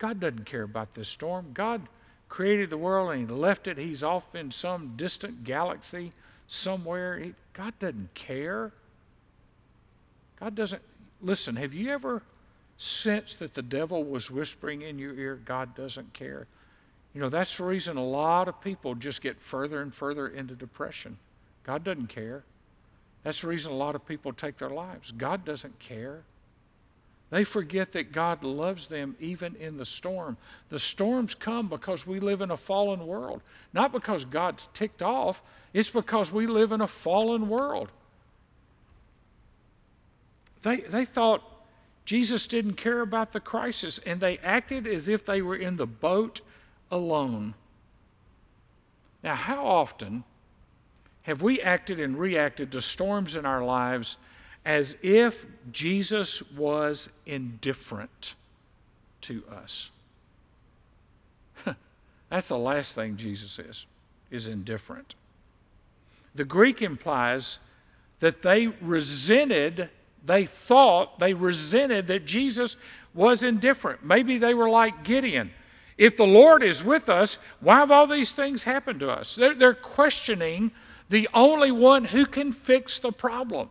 God 0.00 0.18
doesn't 0.18 0.46
care 0.46 0.62
about 0.62 0.94
this 0.94 1.08
storm. 1.08 1.50
God 1.52 1.82
created 2.30 2.70
the 2.70 2.78
world 2.78 3.12
and 3.12 3.28
He 3.28 3.36
left 3.36 3.68
it. 3.68 3.76
He's 3.76 4.02
off 4.02 4.34
in 4.34 4.50
some 4.50 4.94
distant 4.96 5.44
galaxy 5.44 6.12
somewhere. 6.48 7.18
He, 7.18 7.34
God 7.52 7.74
doesn't 7.78 8.14
care. 8.14 8.72
God 10.40 10.54
doesn't. 10.54 10.80
Listen, 11.20 11.56
have 11.56 11.74
you 11.74 11.90
ever 11.90 12.22
sensed 12.78 13.40
that 13.40 13.52
the 13.52 13.62
devil 13.62 14.02
was 14.02 14.30
whispering 14.30 14.80
in 14.80 14.98
your 14.98 15.12
ear, 15.14 15.38
God 15.44 15.74
doesn't 15.74 16.14
care? 16.14 16.46
You 17.14 17.20
know, 17.20 17.28
that's 17.28 17.58
the 17.58 17.64
reason 17.64 17.98
a 17.98 18.04
lot 18.04 18.48
of 18.48 18.58
people 18.62 18.94
just 18.94 19.20
get 19.20 19.38
further 19.38 19.82
and 19.82 19.94
further 19.94 20.28
into 20.28 20.54
depression. 20.54 21.18
God 21.64 21.84
doesn't 21.84 22.06
care. 22.06 22.42
That's 23.22 23.42
the 23.42 23.48
reason 23.48 23.70
a 23.70 23.76
lot 23.76 23.94
of 23.94 24.06
people 24.06 24.32
take 24.32 24.56
their 24.56 24.70
lives. 24.70 25.12
God 25.12 25.44
doesn't 25.44 25.78
care. 25.78 26.22
They 27.30 27.44
forget 27.44 27.92
that 27.92 28.12
God 28.12 28.42
loves 28.42 28.88
them 28.88 29.16
even 29.20 29.54
in 29.56 29.76
the 29.76 29.84
storm. 29.84 30.36
The 30.68 30.80
storms 30.80 31.34
come 31.34 31.68
because 31.68 32.06
we 32.06 32.18
live 32.18 32.40
in 32.40 32.50
a 32.50 32.56
fallen 32.56 33.06
world, 33.06 33.40
not 33.72 33.92
because 33.92 34.24
God's 34.24 34.68
ticked 34.74 35.00
off, 35.00 35.40
it's 35.72 35.90
because 35.90 36.32
we 36.32 36.48
live 36.48 36.72
in 36.72 36.80
a 36.80 36.88
fallen 36.88 37.48
world. 37.48 37.88
They, 40.62 40.78
they 40.78 41.04
thought 41.04 41.44
Jesus 42.04 42.48
didn't 42.48 42.74
care 42.74 43.00
about 43.00 43.32
the 43.32 43.40
crisis, 43.40 44.00
and 44.04 44.20
they 44.20 44.38
acted 44.38 44.86
as 44.88 45.08
if 45.08 45.24
they 45.24 45.40
were 45.40 45.56
in 45.56 45.76
the 45.76 45.86
boat 45.86 46.40
alone. 46.90 47.54
Now, 49.22 49.36
how 49.36 49.64
often 49.64 50.24
have 51.22 51.42
we 51.42 51.60
acted 51.60 52.00
and 52.00 52.18
reacted 52.18 52.72
to 52.72 52.80
storms 52.80 53.36
in 53.36 53.46
our 53.46 53.62
lives 53.62 54.16
as 54.64 54.96
if 55.02 55.46
Jesus 55.72 56.42
was 56.52 57.08
indifferent 57.26 58.34
to 59.22 59.42
us? 59.50 59.90
That's 62.28 62.48
the 62.48 62.58
last 62.58 62.94
thing 62.94 63.16
Jesus 63.16 63.58
is, 63.58 63.86
is 64.30 64.46
indifferent. 64.46 65.14
The 66.34 66.44
Greek 66.44 66.82
implies 66.82 67.58
that 68.20 68.42
they 68.42 68.66
resented, 68.66 69.88
they 70.24 70.44
thought, 70.44 71.18
they 71.18 71.34
resented 71.34 72.06
that 72.08 72.26
Jesus 72.26 72.76
was 73.14 73.42
indifferent. 73.42 74.04
Maybe 74.04 74.38
they 74.38 74.54
were 74.54 74.68
like 74.68 75.04
Gideon. 75.04 75.50
If 75.98 76.16
the 76.16 76.26
Lord 76.26 76.62
is 76.62 76.84
with 76.84 77.08
us, 77.08 77.38
why 77.60 77.76
have 77.76 77.90
all 77.90 78.06
these 78.06 78.32
things 78.32 78.62
happened 78.62 79.00
to 79.00 79.10
us? 79.10 79.36
They're, 79.36 79.54
they're 79.54 79.74
questioning 79.74 80.70
the 81.08 81.28
only 81.34 81.72
one 81.72 82.04
who 82.04 82.24
can 82.24 82.52
fix 82.52 82.98
the 83.00 83.12
problem. 83.12 83.68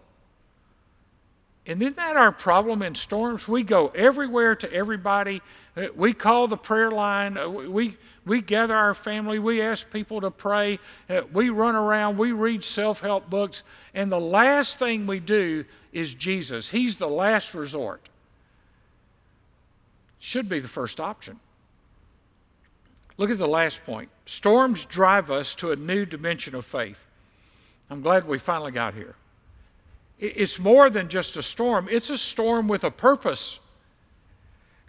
And 1.70 1.80
isn't 1.84 1.98
that 1.98 2.18
our 2.18 2.32
problem 2.32 2.82
in 2.82 2.96
storms? 2.96 3.48
We 3.48 3.62
go 3.62 3.90
everywhere 3.90 4.56
to 4.56 4.74
everybody. 4.74 5.40
Uh, 5.78 5.86
we 5.96 6.14
call 6.14 6.48
the 6.48 6.58
prayer 6.58 6.90
line. 6.90 7.38
Uh, 7.38 7.48
we, 7.48 7.96
we 8.26 8.42
gather 8.42 8.76
our 8.76 8.96
family. 8.96 9.38
We 9.38 9.62
ask 9.62 9.88
people 9.92 10.20
to 10.22 10.32
pray. 10.32 10.80
Uh, 11.08 11.22
we 11.32 11.52
run 11.52 11.76
around. 11.76 12.18
We 12.18 12.32
read 12.32 12.64
self 12.64 13.02
help 13.02 13.30
books. 13.30 13.62
And 13.94 14.12
the 14.12 14.20
last 14.20 14.80
thing 14.80 15.06
we 15.06 15.20
do 15.20 15.64
is 15.94 16.16
Jesus. 16.16 16.68
He's 16.68 16.96
the 16.96 17.08
last 17.08 17.54
resort. 17.54 18.10
Should 20.18 20.50
be 20.50 20.60
the 20.60 20.68
first 20.68 21.00
option. 21.00 21.40
Look 23.18 23.30
at 23.30 23.38
the 23.38 23.48
last 23.48 23.86
point. 23.86 24.10
Storms 24.26 24.86
drive 24.86 25.30
us 25.30 25.54
to 25.56 25.72
a 25.72 25.76
new 25.76 26.08
dimension 26.08 26.56
of 26.56 26.66
faith. 26.66 26.98
I'm 27.92 28.02
glad 28.02 28.28
we 28.28 28.40
finally 28.40 28.72
got 28.72 28.96
here. 28.96 29.14
It's 30.20 30.60
more 30.60 30.90
than 30.90 31.08
just 31.08 31.38
a 31.38 31.42
storm, 31.42 31.88
it's 31.90 32.10
a 32.10 32.18
storm 32.18 32.68
with 32.68 32.84
a 32.84 32.92
purpose. 32.92 33.60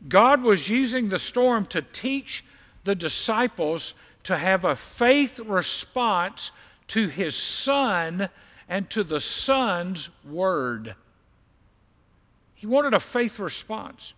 God 0.09 0.43
was 0.43 0.69
using 0.69 1.09
the 1.09 1.19
storm 1.19 1.67
to 1.67 1.83
teach 1.83 2.45
the 2.85 2.95
disciples 2.95 3.95
to 4.25 4.37
have 4.37 4.65
a 4.65 4.75
faith 4.75 5.39
response 5.41 6.51
to 6.89 7.09
his 7.09 7.37
son 7.37 8.29
and 8.69 8.89
to 8.91 9.05
the 9.05 9.21
son's 9.21 10.11
word. 10.25 10.95
He 12.55 12.67
wanted 12.67 12.95
a 12.95 13.01
faith 13.01 13.39
response. 13.39 14.15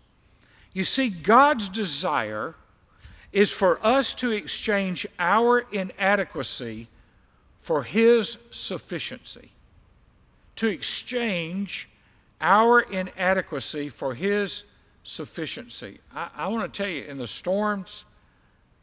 You 0.72 0.84
see, 0.84 1.10
God's 1.10 1.68
desire 1.68 2.54
is 3.32 3.50
for 3.50 3.84
us 3.84 4.14
to 4.16 4.30
exchange 4.30 5.06
our 5.18 5.60
inadequacy 5.72 6.88
for 7.60 7.82
His 7.82 8.38
sufficiency, 8.50 9.52
to 10.56 10.68
exchange 10.68 11.88
our 12.40 12.80
inadequacy 12.80 13.88
for 13.88 14.14
His 14.14 14.64
sufficiency. 15.04 16.00
I, 16.14 16.28
I 16.36 16.48
want 16.48 16.72
to 16.72 16.82
tell 16.82 16.90
you, 16.90 17.04
in 17.04 17.18
the 17.18 17.26
storms 17.26 18.04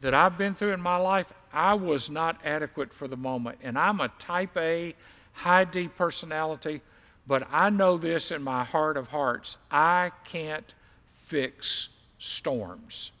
that 0.00 0.14
I've 0.14 0.38
been 0.38 0.54
through 0.54 0.72
in 0.72 0.80
my 0.80 0.96
life, 0.96 1.26
I 1.52 1.74
was 1.74 2.10
not 2.10 2.40
adequate 2.44 2.92
for 2.92 3.08
the 3.08 3.16
moment. 3.16 3.58
And 3.62 3.78
I'm 3.78 4.00
a 4.00 4.08
type 4.18 4.56
A, 4.56 4.94
high 5.32 5.64
D 5.64 5.88
personality, 5.88 6.80
but 7.26 7.46
I 7.50 7.70
know 7.70 7.96
this 7.96 8.30
in 8.30 8.42
my 8.42 8.64
heart 8.64 8.96
of 8.96 9.08
hearts 9.08 9.56
I 9.70 10.12
can't 10.24 10.74
fix 11.10 11.90
storms. 12.18 13.12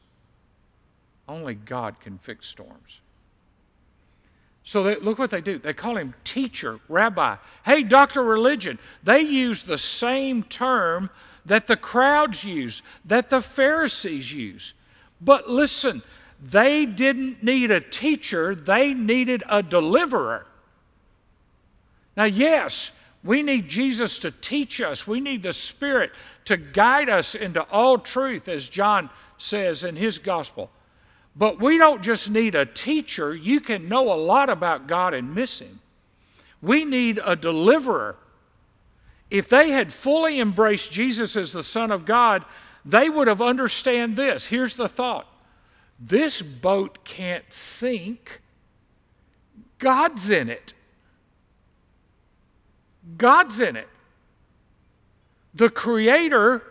Only 1.28 1.54
God 1.54 2.00
can 2.00 2.18
fix 2.18 2.48
storms. 2.48 2.99
So 4.70 4.84
they, 4.84 4.94
look 5.00 5.18
what 5.18 5.30
they 5.30 5.40
do. 5.40 5.58
They 5.58 5.72
call 5.72 5.96
him 5.96 6.14
teacher, 6.22 6.78
rabbi. 6.88 7.38
Hey, 7.64 7.82
doctor 7.82 8.22
religion. 8.22 8.78
They 9.02 9.22
use 9.22 9.64
the 9.64 9.76
same 9.76 10.44
term 10.44 11.10
that 11.44 11.66
the 11.66 11.76
crowds 11.76 12.44
use, 12.44 12.80
that 13.04 13.30
the 13.30 13.40
Pharisees 13.42 14.32
use. 14.32 14.74
But 15.20 15.50
listen, 15.50 16.04
they 16.40 16.86
didn't 16.86 17.42
need 17.42 17.72
a 17.72 17.80
teacher, 17.80 18.54
they 18.54 18.94
needed 18.94 19.42
a 19.48 19.60
deliverer. 19.60 20.46
Now, 22.16 22.26
yes, 22.26 22.92
we 23.24 23.42
need 23.42 23.68
Jesus 23.68 24.20
to 24.20 24.30
teach 24.30 24.80
us. 24.80 25.04
We 25.04 25.18
need 25.18 25.42
the 25.42 25.52
Spirit 25.52 26.12
to 26.44 26.56
guide 26.56 27.08
us 27.08 27.34
into 27.34 27.62
all 27.72 27.98
truth, 27.98 28.46
as 28.46 28.68
John 28.68 29.10
says 29.36 29.82
in 29.82 29.96
his 29.96 30.20
gospel. 30.20 30.70
But 31.36 31.60
we 31.60 31.78
don't 31.78 32.02
just 32.02 32.30
need 32.30 32.54
a 32.54 32.66
teacher. 32.66 33.34
You 33.34 33.60
can 33.60 33.88
know 33.88 34.12
a 34.12 34.16
lot 34.16 34.50
about 34.50 34.86
God 34.86 35.14
and 35.14 35.34
miss 35.34 35.60
Him. 35.60 35.80
We 36.60 36.84
need 36.84 37.20
a 37.24 37.36
deliverer. 37.36 38.16
If 39.30 39.48
they 39.48 39.70
had 39.70 39.92
fully 39.92 40.40
embraced 40.40 40.90
Jesus 40.90 41.36
as 41.36 41.52
the 41.52 41.62
Son 41.62 41.90
of 41.90 42.04
God, 42.04 42.44
they 42.84 43.08
would 43.08 43.28
have 43.28 43.40
understood 43.40 44.16
this. 44.16 44.46
Here's 44.46 44.74
the 44.74 44.88
thought. 44.88 45.26
This 45.98 46.42
boat 46.42 47.04
can't 47.04 47.44
sink. 47.50 48.40
God's 49.78 50.30
in 50.30 50.48
it. 50.48 50.72
God's 53.16 53.60
in 53.60 53.76
it. 53.76 53.88
The 55.54 55.70
creator 55.70 56.62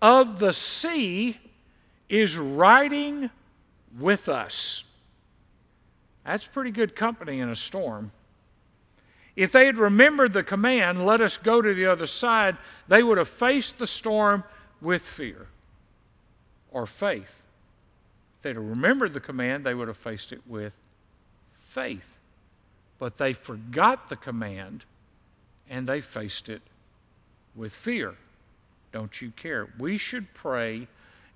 of 0.00 0.38
the 0.38 0.52
sea 0.52 1.38
is 2.08 2.38
riding 2.38 3.30
with 3.98 4.28
us. 4.28 4.84
That's 6.24 6.46
pretty 6.46 6.70
good 6.70 6.94
company 6.94 7.40
in 7.40 7.48
a 7.48 7.54
storm. 7.54 8.12
If 9.34 9.52
they 9.52 9.66
had 9.66 9.78
remembered 9.78 10.32
the 10.32 10.42
command, 10.42 11.06
let 11.06 11.20
us 11.20 11.36
go 11.36 11.62
to 11.62 11.72
the 11.72 11.86
other 11.86 12.06
side, 12.06 12.56
they 12.88 13.02
would 13.02 13.18
have 13.18 13.28
faced 13.28 13.78
the 13.78 13.86
storm 13.86 14.44
with 14.80 15.02
fear 15.02 15.46
or 16.70 16.86
faith. 16.86 17.40
If 18.36 18.42
they'd 18.42 18.56
have 18.56 18.64
remembered 18.64 19.14
the 19.14 19.20
command, 19.20 19.64
they 19.64 19.74
would 19.74 19.88
have 19.88 19.96
faced 19.96 20.32
it 20.32 20.42
with 20.46 20.72
faith. 21.60 22.18
But 22.98 23.18
they 23.18 23.32
forgot 23.32 24.08
the 24.08 24.16
command 24.16 24.84
and 25.70 25.86
they 25.86 26.00
faced 26.00 26.48
it 26.48 26.62
with 27.54 27.72
fear. 27.72 28.14
Don't 28.92 29.20
you 29.20 29.30
care? 29.30 29.68
We 29.78 29.98
should 29.98 30.34
pray 30.34 30.88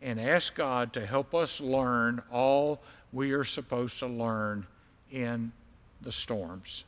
and 0.03 0.21
ask 0.21 0.55
God 0.55 0.93
to 0.95 1.07
help 1.07 1.35
us 1.35 1.61
learn 1.61 2.23
all 2.31 2.81
we 3.13 3.33
are 3.33 3.45
supposed 3.45 3.99
to 4.01 4.07
learn 4.07 4.67
in 5.11 5.53
the 6.01 6.13
storms. 6.13 6.85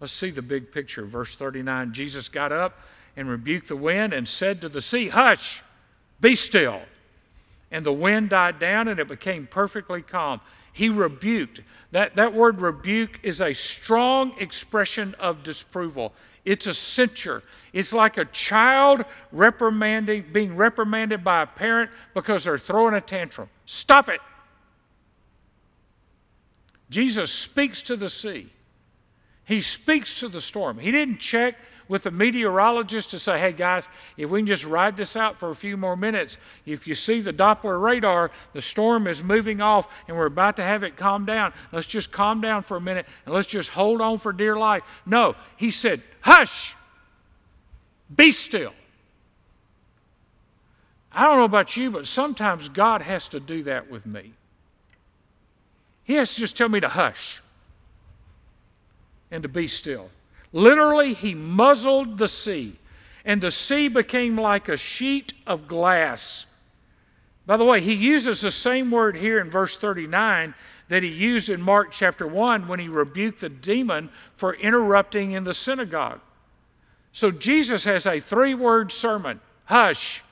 Let's 0.00 0.12
see 0.12 0.30
the 0.30 0.42
big 0.42 0.72
picture. 0.72 1.04
Verse 1.04 1.36
39 1.36 1.92
Jesus 1.92 2.28
got 2.28 2.52
up 2.52 2.78
and 3.16 3.28
rebuked 3.28 3.68
the 3.68 3.76
wind 3.76 4.12
and 4.12 4.26
said 4.26 4.60
to 4.62 4.68
the 4.68 4.80
sea, 4.80 5.08
Hush, 5.08 5.62
be 6.20 6.34
still. 6.34 6.80
And 7.70 7.84
the 7.84 7.92
wind 7.92 8.30
died 8.30 8.58
down 8.58 8.88
and 8.88 9.00
it 9.00 9.08
became 9.08 9.46
perfectly 9.46 10.02
calm. 10.02 10.40
He 10.72 10.88
rebuked. 10.88 11.60
That, 11.92 12.16
that 12.16 12.34
word 12.34 12.60
rebuke 12.60 13.20
is 13.22 13.40
a 13.40 13.52
strong 13.52 14.34
expression 14.40 15.14
of 15.18 15.42
disapproval. 15.44 16.12
It's 16.44 16.66
a 16.66 16.74
censure. 16.74 17.42
It's 17.72 17.92
like 17.92 18.18
a 18.18 18.26
child 18.26 19.04
reprimanding, 19.32 20.26
being 20.32 20.56
reprimanded 20.56 21.24
by 21.24 21.42
a 21.42 21.46
parent 21.46 21.90
because 22.12 22.44
they're 22.44 22.58
throwing 22.58 22.94
a 22.94 23.00
tantrum. 23.00 23.48
Stop 23.66 24.08
it. 24.08 24.20
Jesus 26.90 27.32
speaks 27.32 27.82
to 27.82 27.96
the 27.96 28.10
sea. 28.10 28.50
He 29.46 29.60
speaks 29.60 30.20
to 30.20 30.28
the 30.28 30.40
storm. 30.40 30.78
He 30.78 30.90
didn't 30.90 31.18
check 31.18 31.56
with 31.88 32.02
the 32.04 32.10
meteorologist 32.10 33.10
to 33.10 33.18
say, 33.18 33.38
hey 33.38 33.52
guys, 33.52 33.88
if 34.16 34.30
we 34.30 34.40
can 34.40 34.46
just 34.46 34.64
ride 34.64 34.96
this 34.96 35.16
out 35.16 35.38
for 35.38 35.50
a 35.50 35.54
few 35.54 35.76
more 35.76 35.96
minutes, 35.96 36.38
if 36.66 36.86
you 36.86 36.94
see 36.94 37.20
the 37.20 37.32
Doppler 37.32 37.80
radar, 37.80 38.30
the 38.52 38.60
storm 38.60 39.06
is 39.06 39.22
moving 39.22 39.60
off 39.60 39.88
and 40.08 40.16
we're 40.16 40.26
about 40.26 40.56
to 40.56 40.62
have 40.62 40.82
it 40.82 40.96
calm 40.96 41.26
down. 41.26 41.52
Let's 41.72 41.86
just 41.86 42.10
calm 42.12 42.40
down 42.40 42.62
for 42.62 42.76
a 42.76 42.80
minute 42.80 43.06
and 43.26 43.34
let's 43.34 43.48
just 43.48 43.70
hold 43.70 44.00
on 44.00 44.18
for 44.18 44.32
dear 44.32 44.56
life. 44.56 44.82
No, 45.04 45.36
he 45.56 45.70
said, 45.70 46.02
hush, 46.20 46.76
be 48.14 48.32
still. 48.32 48.72
I 51.12 51.26
don't 51.26 51.38
know 51.38 51.44
about 51.44 51.76
you, 51.76 51.90
but 51.90 52.06
sometimes 52.06 52.68
God 52.68 53.02
has 53.02 53.28
to 53.28 53.40
do 53.40 53.62
that 53.64 53.90
with 53.90 54.04
me. 54.04 54.32
He 56.02 56.14
has 56.14 56.34
to 56.34 56.40
just 56.40 56.56
tell 56.56 56.68
me 56.68 56.80
to 56.80 56.88
hush 56.88 57.40
and 59.30 59.42
to 59.42 59.48
be 59.48 59.66
still. 59.66 60.10
Literally, 60.54 61.14
he 61.14 61.34
muzzled 61.34 62.16
the 62.16 62.28
sea, 62.28 62.76
and 63.24 63.40
the 63.40 63.50
sea 63.50 63.88
became 63.88 64.38
like 64.38 64.68
a 64.68 64.76
sheet 64.76 65.32
of 65.48 65.66
glass. 65.66 66.46
By 67.44 67.56
the 67.56 67.64
way, 67.64 67.80
he 67.80 67.92
uses 67.92 68.40
the 68.40 68.52
same 68.52 68.92
word 68.92 69.16
here 69.16 69.40
in 69.40 69.50
verse 69.50 69.76
39 69.76 70.54
that 70.88 71.02
he 71.02 71.08
used 71.08 71.50
in 71.50 71.60
Mark 71.60 71.90
chapter 71.90 72.24
1 72.24 72.68
when 72.68 72.78
he 72.78 72.86
rebuked 72.86 73.40
the 73.40 73.48
demon 73.48 74.10
for 74.36 74.54
interrupting 74.54 75.32
in 75.32 75.42
the 75.42 75.52
synagogue. 75.52 76.20
So 77.12 77.32
Jesus 77.32 77.82
has 77.82 78.06
a 78.06 78.20
three 78.20 78.54
word 78.54 78.92
sermon 78.92 79.40
hush, 79.64 80.22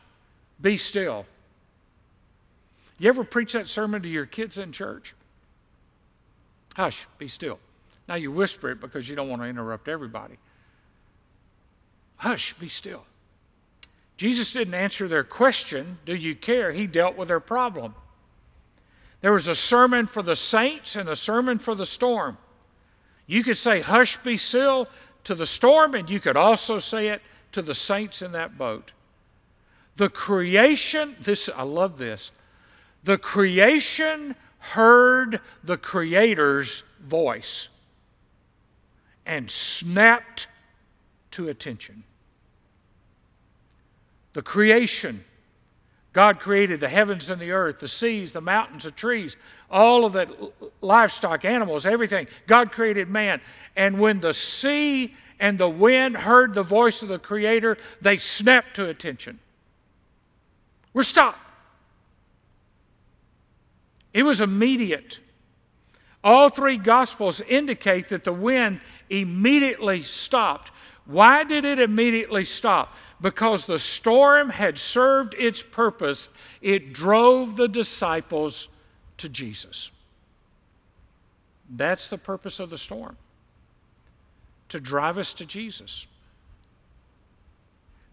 be 0.61 0.76
still. 0.76 1.26
You 3.00 3.08
ever 3.08 3.24
preach 3.24 3.54
that 3.54 3.68
sermon 3.68 4.02
to 4.02 4.08
your 4.08 4.26
kids 4.26 4.56
in 4.56 4.70
church? 4.70 5.14
Hush, 6.76 7.08
be 7.18 7.26
still. 7.26 7.58
Now 8.12 8.16
you 8.16 8.31
whisper 8.31 8.70
it 8.70 8.79
because 8.79 9.09
you 9.09 9.16
don't 9.16 9.31
want 9.31 9.40
to 9.40 9.48
interrupt 9.48 9.88
everybody. 9.88 10.35
Hush, 12.16 12.53
be 12.53 12.68
still. 12.68 13.05
Jesus 14.18 14.53
didn't 14.53 14.75
answer 14.75 15.09
their 15.09 15.25
question, 15.25 15.96
Do 16.05 16.14
you 16.14 16.35
care? 16.35 16.72
He 16.72 16.87
dealt 16.87 17.16
with 17.16 17.29
their 17.29 17.40
problem. 17.40 17.94
There 19.22 19.33
was 19.33 19.48
a 19.48 19.55
sermon 19.55 20.07
for 20.07 20.22
the 20.22 20.37
saints 20.37 20.94
and 20.94 21.09
a 21.09 21.16
sermon 21.16 21.59
for 21.59 21.75
the 21.75 21.87
storm. 21.87 22.37
You 23.27 23.42
could 23.42 23.57
say, 23.57 23.81
Hush, 23.81 24.18
be 24.18 24.37
still 24.37 24.88
to 25.25 25.35
the 25.35 25.46
storm, 25.46 25.94
and 25.94 26.11
you 26.11 26.20
could 26.20 26.37
also 26.37 26.79
say 26.79 27.09
it 27.09 27.22
to 27.53 27.62
the 27.62 27.72
saints 27.72 28.20
in 28.20 28.33
that 28.33 28.59
boat. 28.59 28.92
The 29.96 30.11
creation, 30.11 31.16
this 31.18 31.48
I 31.48 31.62
love 31.62 31.96
this. 31.96 32.31
The 33.05 33.16
creation 33.16 34.37
heard 34.59 35.40
the 35.64 35.79
Creator's 35.79 36.83
voice 37.01 37.70
and 39.26 39.50
snapped 39.50 40.46
to 41.32 41.48
attention. 41.48 42.04
The 44.32 44.42
creation. 44.42 45.24
God 46.12 46.40
created 46.40 46.80
the 46.80 46.88
heavens 46.88 47.30
and 47.30 47.40
the 47.40 47.52
earth, 47.52 47.78
the 47.78 47.88
seas, 47.88 48.32
the 48.32 48.40
mountains, 48.40 48.85
the 48.85 48.90
trees, 48.90 49.37
all 49.70 50.04
of 50.04 50.12
the 50.12 50.52
livestock, 50.82 51.44
animals, 51.44 51.87
everything. 51.87 52.26
God 52.46 52.70
created 52.70 53.08
man. 53.08 53.40
And 53.76 53.98
when 53.98 54.20
the 54.20 54.35
sea 54.35 55.14
and 55.40 55.56
the 55.58 55.68
wind 55.68 56.16
heard 56.18 56.54
the 56.54 56.62
voice 56.62 57.02
of 57.02 57.08
the 57.08 57.18
Creator, 57.18 57.78
they 58.00 58.18
snapped 58.18 58.76
to 58.76 58.88
attention. 58.88 59.38
We're 60.92 61.02
stopped. 61.02 61.38
It 64.12 64.24
was 64.24 64.42
immediate. 64.42 65.18
All 66.24 66.48
three 66.48 66.76
Gospels 66.76 67.40
indicate 67.40 68.08
that 68.11 68.24
the 68.24 68.32
wind 68.32 68.80
immediately 69.11 70.03
stopped. 70.05 70.70
Why 71.05 71.42
did 71.44 71.64
it 71.64 71.80
immediately 71.80 72.44
stop? 72.44 72.94
Because 73.20 73.66
the 73.66 73.78
storm 73.78 74.51
had 74.51 74.78
served 74.78 75.34
its 75.34 75.62
purpose. 75.62 76.28
It 76.61 76.92
drove 76.92 77.57
the 77.57 77.68
disciples 77.68 78.68
to 79.18 79.28
Jesus. 79.28 79.90
That's 81.68 82.09
the 82.09 82.18
purpose 82.18 82.61
of 82.61 82.70
the 82.70 82.78
storm 82.78 83.16
to 84.68 84.80
drive 84.80 85.18
us 85.18 85.34
to 85.34 85.47
Jesus. 85.47 86.07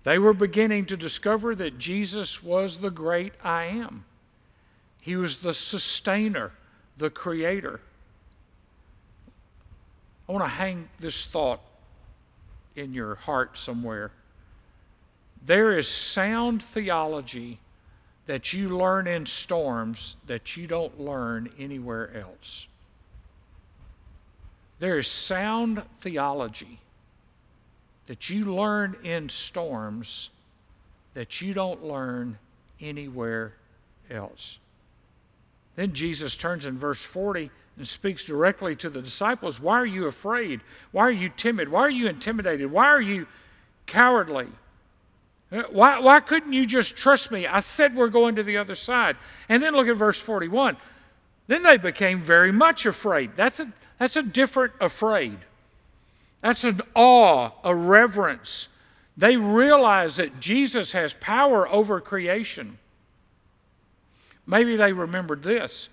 They 0.03 0.17
were 0.17 0.33
beginning 0.33 0.85
to 0.87 0.97
discover 0.97 1.55
that 1.55 1.77
Jesus 1.77 2.41
was 2.41 2.79
the 2.79 2.89
great 2.89 3.33
I 3.43 3.65
am. 3.65 4.05
He 4.99 5.15
was 5.15 5.37
the 5.37 5.53
sustainer, 5.53 6.51
the 6.97 7.09
creator. 7.09 7.81
I 10.29 10.31
want 10.31 10.43
to 10.43 10.49
hang 10.49 10.87
this 10.99 11.25
thought 11.25 11.59
in 12.75 12.93
your 12.93 13.15
heart 13.15 13.57
somewhere. 13.57 14.11
There 15.43 15.75
is 15.75 15.87
sound 15.87 16.61
theology 16.61 17.59
that 18.27 18.53
you 18.53 18.77
learn 18.77 19.07
in 19.07 19.25
storms 19.25 20.17
that 20.27 20.55
you 20.55 20.67
don't 20.67 20.99
learn 20.99 21.49
anywhere 21.57 22.15
else. 22.15 22.67
There 24.77 24.99
is 24.99 25.07
sound 25.07 25.81
theology 26.01 26.79
that 28.05 28.29
you 28.29 28.53
learn 28.53 28.97
in 29.03 29.29
storms 29.29 30.29
that 31.15 31.41
you 31.41 31.55
don't 31.55 31.83
learn 31.83 32.37
anywhere 32.79 33.53
else. 34.11 34.59
Then 35.75 35.91
Jesus 35.91 36.37
turns 36.37 36.67
in 36.67 36.77
verse 36.77 37.01
40 37.01 37.49
and 37.79 37.87
speaks 37.87 38.25
directly 38.25 38.75
to 38.75 38.89
the 38.89 39.01
disciples 39.01 39.59
Why 39.59 39.79
are 39.79 39.85
you 39.85 40.05
afraid? 40.05 40.59
Why 40.91 41.03
are 41.03 41.11
you 41.11 41.29
timid? 41.29 41.69
Why 41.69 41.79
are 41.81 41.89
you 41.89 42.07
intimidated? 42.07 42.71
Why 42.71 42.85
are 42.85 43.01
you 43.01 43.25
cowardly? 43.87 44.47
Uh, 45.51 45.63
why, 45.71 45.97
why 45.99 46.19
couldn't 46.19 46.53
you 46.53 46.65
just 46.65 46.95
trust 46.95 47.31
me? 47.31 47.47
I 47.47 47.61
said 47.61 47.95
we're 47.95 48.09
going 48.09 48.35
to 48.35 48.43
the 48.43 48.57
other 48.57 48.75
side. 48.75 49.15
And 49.47 49.63
then 49.63 49.73
look 49.73 49.87
at 49.87 49.95
verse 49.95 50.19
41. 50.19 50.77
Then 51.47 51.63
they 51.63 51.77
became 51.77 52.21
very 52.21 52.51
much 52.51 52.85
afraid. 52.85 53.31
That's 53.35 53.61
a, 53.61 53.71
that's 53.97 54.17
a 54.17 54.23
different 54.23 54.73
afraid. 54.79 55.37
That's 56.41 56.65
an 56.65 56.81
awe, 56.93 57.51
a 57.63 57.73
reverence. 57.73 58.67
They 59.17 59.37
realize 59.37 60.17
that 60.17 60.39
Jesus 60.41 60.91
has 60.91 61.13
power 61.13 61.67
over 61.67 61.99
creation. 62.01 62.77
Maybe 64.45 64.75
they 64.75 64.91
remembered 64.91 65.43
this. 65.43 65.87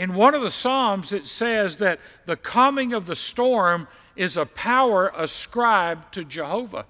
In 0.00 0.14
one 0.14 0.34
of 0.34 0.40
the 0.40 0.50
Psalms, 0.50 1.12
it 1.12 1.26
says 1.26 1.76
that 1.76 2.00
the 2.24 2.34
coming 2.34 2.94
of 2.94 3.04
the 3.04 3.14
storm 3.14 3.86
is 4.16 4.38
a 4.38 4.46
power 4.46 5.12
ascribed 5.14 6.14
to 6.14 6.24
Jehovah. 6.24 6.86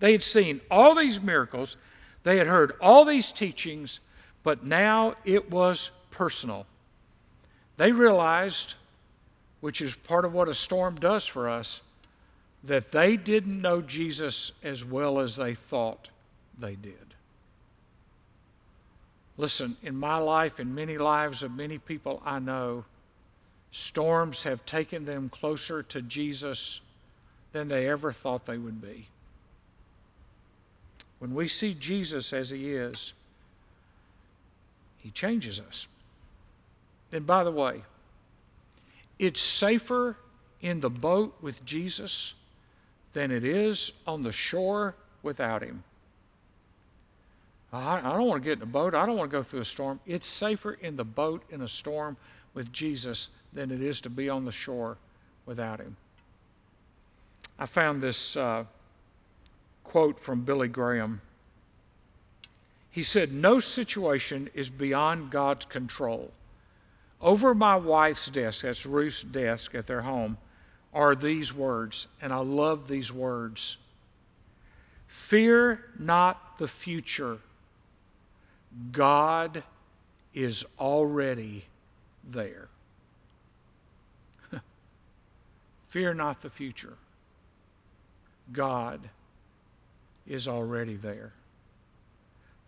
They 0.00 0.10
had 0.10 0.24
seen 0.24 0.60
all 0.68 0.96
these 0.96 1.22
miracles, 1.22 1.76
they 2.24 2.36
had 2.36 2.48
heard 2.48 2.72
all 2.80 3.04
these 3.04 3.30
teachings, 3.30 4.00
but 4.42 4.64
now 4.64 5.14
it 5.24 5.52
was 5.52 5.92
personal. 6.10 6.66
They 7.76 7.92
realized, 7.92 8.74
which 9.60 9.80
is 9.80 9.94
part 9.94 10.24
of 10.24 10.34
what 10.34 10.48
a 10.48 10.54
storm 10.54 10.96
does 10.96 11.24
for 11.28 11.48
us, 11.48 11.80
that 12.64 12.90
they 12.90 13.16
didn't 13.16 13.62
know 13.62 13.82
Jesus 13.82 14.50
as 14.64 14.84
well 14.84 15.20
as 15.20 15.36
they 15.36 15.54
thought 15.54 16.08
they 16.58 16.74
did. 16.74 17.07
Listen, 19.38 19.76
in 19.84 19.96
my 19.96 20.18
life, 20.18 20.58
in 20.58 20.74
many 20.74 20.98
lives 20.98 21.44
of 21.44 21.54
many 21.54 21.78
people 21.78 22.20
I 22.26 22.40
know, 22.40 22.84
storms 23.70 24.42
have 24.42 24.66
taken 24.66 25.04
them 25.04 25.28
closer 25.28 25.82
to 25.84 26.02
Jesus 26.02 26.80
than 27.52 27.68
they 27.68 27.88
ever 27.88 28.12
thought 28.12 28.46
they 28.46 28.58
would 28.58 28.82
be. 28.82 29.06
When 31.20 31.34
we 31.34 31.46
see 31.46 31.72
Jesus 31.74 32.32
as 32.32 32.50
he 32.50 32.72
is, 32.72 33.12
he 34.98 35.10
changes 35.10 35.60
us. 35.60 35.86
And 37.12 37.24
by 37.24 37.44
the 37.44 37.52
way, 37.52 37.82
it's 39.18 39.40
safer 39.40 40.16
in 40.60 40.80
the 40.80 40.90
boat 40.90 41.36
with 41.40 41.64
Jesus 41.64 42.34
than 43.12 43.30
it 43.30 43.44
is 43.44 43.92
on 44.06 44.22
the 44.22 44.32
shore 44.32 44.94
without 45.22 45.62
him. 45.62 45.84
I, 47.72 48.00
don't 48.00 48.26
want 48.26 48.42
to 48.42 48.48
get 48.48 48.58
in 48.58 48.62
a 48.62 48.66
boat. 48.66 48.94
I 48.94 49.04
don't 49.04 49.16
want 49.16 49.30
to 49.30 49.36
go 49.36 49.42
through 49.42 49.60
a 49.60 49.64
storm. 49.64 50.00
It's 50.06 50.26
safer 50.26 50.72
in 50.72 50.96
the 50.96 51.04
boat 51.04 51.42
in 51.50 51.62
a 51.62 51.68
storm 51.68 52.16
with 52.54 52.72
Jesus 52.72 53.30
than 53.52 53.70
it 53.70 53.82
is 53.82 54.00
to 54.02 54.10
be 54.10 54.30
on 54.30 54.44
the 54.44 54.52
shore 54.52 54.96
without 55.44 55.80
him. 55.80 55.96
I 57.58 57.66
found 57.66 58.00
this 58.00 58.36
uh, 58.36 58.64
quote 59.84 60.18
from 60.18 60.42
Billy 60.42 60.68
Graham. 60.68 61.20
He 62.90 63.02
said, 63.02 63.32
No 63.32 63.58
situation 63.58 64.48
is 64.54 64.70
beyond 64.70 65.30
God's 65.30 65.66
control. 65.66 66.30
Over 67.20 67.54
my 67.54 67.76
wife's 67.76 68.28
desk, 68.30 68.62
that's 68.62 68.86
Ruth's 68.86 69.22
desk 69.22 69.74
at 69.74 69.86
their 69.86 70.02
home, 70.02 70.38
are 70.94 71.14
these 71.14 71.52
words, 71.52 72.06
and 72.22 72.32
I 72.32 72.38
love 72.38 72.88
these 72.88 73.12
words 73.12 73.76
Fear 75.08 75.84
not 75.98 76.58
the 76.58 76.68
future 76.68 77.38
God 78.92 79.62
is 80.34 80.64
already 80.78 81.64
there. 82.30 82.68
Fear 85.88 86.14
not 86.14 86.42
the 86.42 86.50
future. 86.50 86.94
God 88.52 89.00
is 90.26 90.48
already 90.48 90.96
there. 90.96 91.32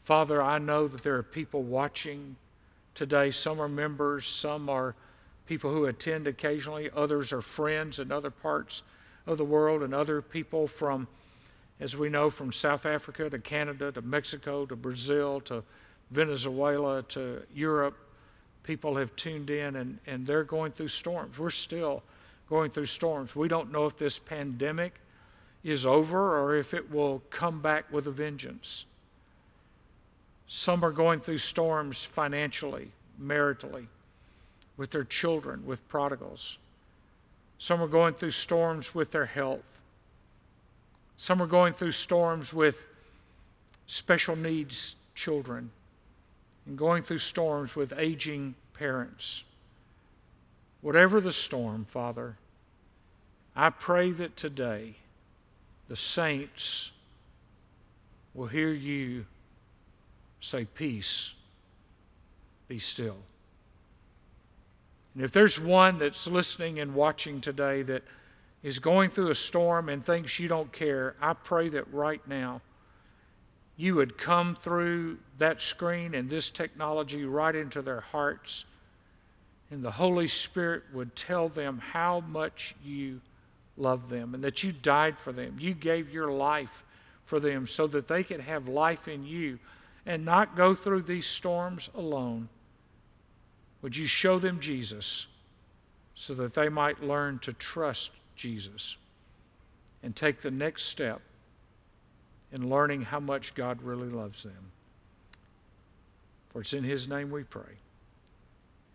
Father, 0.04 0.42
I 0.42 0.58
know 0.58 0.88
that 0.88 1.02
there 1.02 1.16
are 1.16 1.22
people 1.22 1.62
watching 1.62 2.36
today. 2.94 3.30
Some 3.30 3.60
are 3.60 3.68
members, 3.68 4.26
some 4.26 4.68
are 4.68 4.94
people 5.46 5.72
who 5.72 5.86
attend 5.86 6.26
occasionally, 6.26 6.90
others 6.94 7.32
are 7.32 7.42
friends 7.42 7.98
in 7.98 8.10
other 8.10 8.30
parts 8.30 8.82
of 9.26 9.38
the 9.38 9.44
world, 9.44 9.82
and 9.82 9.94
other 9.94 10.22
people 10.22 10.66
from, 10.66 11.06
as 11.80 11.96
we 11.96 12.08
know, 12.08 12.30
from 12.30 12.52
South 12.52 12.86
Africa 12.86 13.28
to 13.28 13.38
Canada 13.38 13.92
to 13.92 14.02
Mexico 14.02 14.64
to 14.66 14.76
Brazil 14.76 15.40
to 15.42 15.62
Venezuela 16.10 17.02
to 17.04 17.42
Europe, 17.54 17.96
people 18.64 18.96
have 18.96 19.14
tuned 19.16 19.50
in 19.50 19.76
and, 19.76 19.98
and 20.06 20.26
they're 20.26 20.44
going 20.44 20.72
through 20.72 20.88
storms. 20.88 21.38
We're 21.38 21.50
still 21.50 22.02
going 22.48 22.70
through 22.70 22.86
storms. 22.86 23.36
We 23.36 23.48
don't 23.48 23.70
know 23.70 23.86
if 23.86 23.96
this 23.96 24.18
pandemic 24.18 24.94
is 25.62 25.86
over 25.86 26.38
or 26.38 26.56
if 26.56 26.74
it 26.74 26.90
will 26.90 27.22
come 27.30 27.60
back 27.60 27.90
with 27.92 28.06
a 28.06 28.10
vengeance. 28.10 28.86
Some 30.48 30.84
are 30.84 30.90
going 30.90 31.20
through 31.20 31.38
storms 31.38 32.04
financially, 32.04 32.90
maritally, 33.22 33.86
with 34.76 34.90
their 34.90 35.04
children, 35.04 35.64
with 35.64 35.86
prodigals. 35.88 36.58
Some 37.58 37.80
are 37.80 37.88
going 37.88 38.14
through 38.14 38.32
storms 38.32 38.94
with 38.94 39.12
their 39.12 39.26
health. 39.26 39.62
Some 41.18 41.40
are 41.40 41.46
going 41.46 41.74
through 41.74 41.92
storms 41.92 42.52
with 42.52 42.78
special 43.86 44.34
needs 44.34 44.96
children 45.14 45.70
and 46.66 46.76
going 46.76 47.02
through 47.02 47.18
storms 47.18 47.74
with 47.74 47.92
aging 47.96 48.54
parents. 48.74 49.44
Whatever 50.80 51.20
the 51.20 51.32
storm, 51.32 51.84
Father, 51.84 52.36
I 53.54 53.70
pray 53.70 54.12
that 54.12 54.36
today 54.36 54.94
the 55.88 55.96
saints 55.96 56.92
will 58.34 58.46
hear 58.46 58.72
you 58.72 59.26
say, 60.40 60.64
Peace, 60.64 61.32
be 62.68 62.78
still. 62.78 63.16
And 65.14 65.24
if 65.24 65.32
there's 65.32 65.60
one 65.60 65.98
that's 65.98 66.26
listening 66.26 66.78
and 66.80 66.94
watching 66.94 67.40
today 67.40 67.82
that 67.82 68.04
is 68.62 68.78
going 68.78 69.10
through 69.10 69.30
a 69.30 69.34
storm 69.34 69.88
and 69.88 70.04
thinks 70.04 70.38
you 70.38 70.48
don't 70.48 70.72
care, 70.72 71.16
I 71.20 71.32
pray 71.32 71.68
that 71.70 71.92
right 71.92 72.26
now 72.28 72.60
you 73.80 73.94
would 73.94 74.18
come 74.18 74.54
through 74.54 75.16
that 75.38 75.62
screen 75.62 76.14
and 76.14 76.28
this 76.28 76.50
technology 76.50 77.24
right 77.24 77.56
into 77.56 77.80
their 77.80 78.02
hearts, 78.02 78.66
and 79.70 79.82
the 79.82 79.90
Holy 79.90 80.26
Spirit 80.26 80.82
would 80.92 81.16
tell 81.16 81.48
them 81.48 81.78
how 81.78 82.20
much 82.20 82.74
you 82.84 83.22
love 83.78 84.10
them 84.10 84.34
and 84.34 84.44
that 84.44 84.62
you 84.62 84.70
died 84.70 85.16
for 85.18 85.32
them. 85.32 85.56
You 85.58 85.72
gave 85.72 86.10
your 86.10 86.30
life 86.30 86.84
for 87.24 87.40
them 87.40 87.66
so 87.66 87.86
that 87.86 88.06
they 88.06 88.22
could 88.22 88.40
have 88.40 88.68
life 88.68 89.08
in 89.08 89.24
you 89.24 89.58
and 90.04 90.26
not 90.26 90.58
go 90.58 90.74
through 90.74 91.02
these 91.02 91.26
storms 91.26 91.88
alone. 91.94 92.50
Would 93.80 93.96
you 93.96 94.04
show 94.04 94.38
them 94.38 94.60
Jesus 94.60 95.26
so 96.14 96.34
that 96.34 96.52
they 96.52 96.68
might 96.68 97.02
learn 97.02 97.38
to 97.38 97.54
trust 97.54 98.10
Jesus 98.36 98.98
and 100.02 100.14
take 100.14 100.42
the 100.42 100.50
next 100.50 100.82
step 100.82 101.22
in 102.52 102.68
learning 102.68 103.02
how 103.02 103.20
much 103.20 103.54
God 103.54 103.82
really 103.82 104.08
loves 104.08 104.42
them. 104.42 104.72
For 106.50 106.62
it's 106.62 106.72
in 106.72 106.84
His 106.84 107.08
name 107.08 107.30
we 107.30 107.44
pray. 107.44 107.78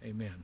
Amen. 0.04 0.44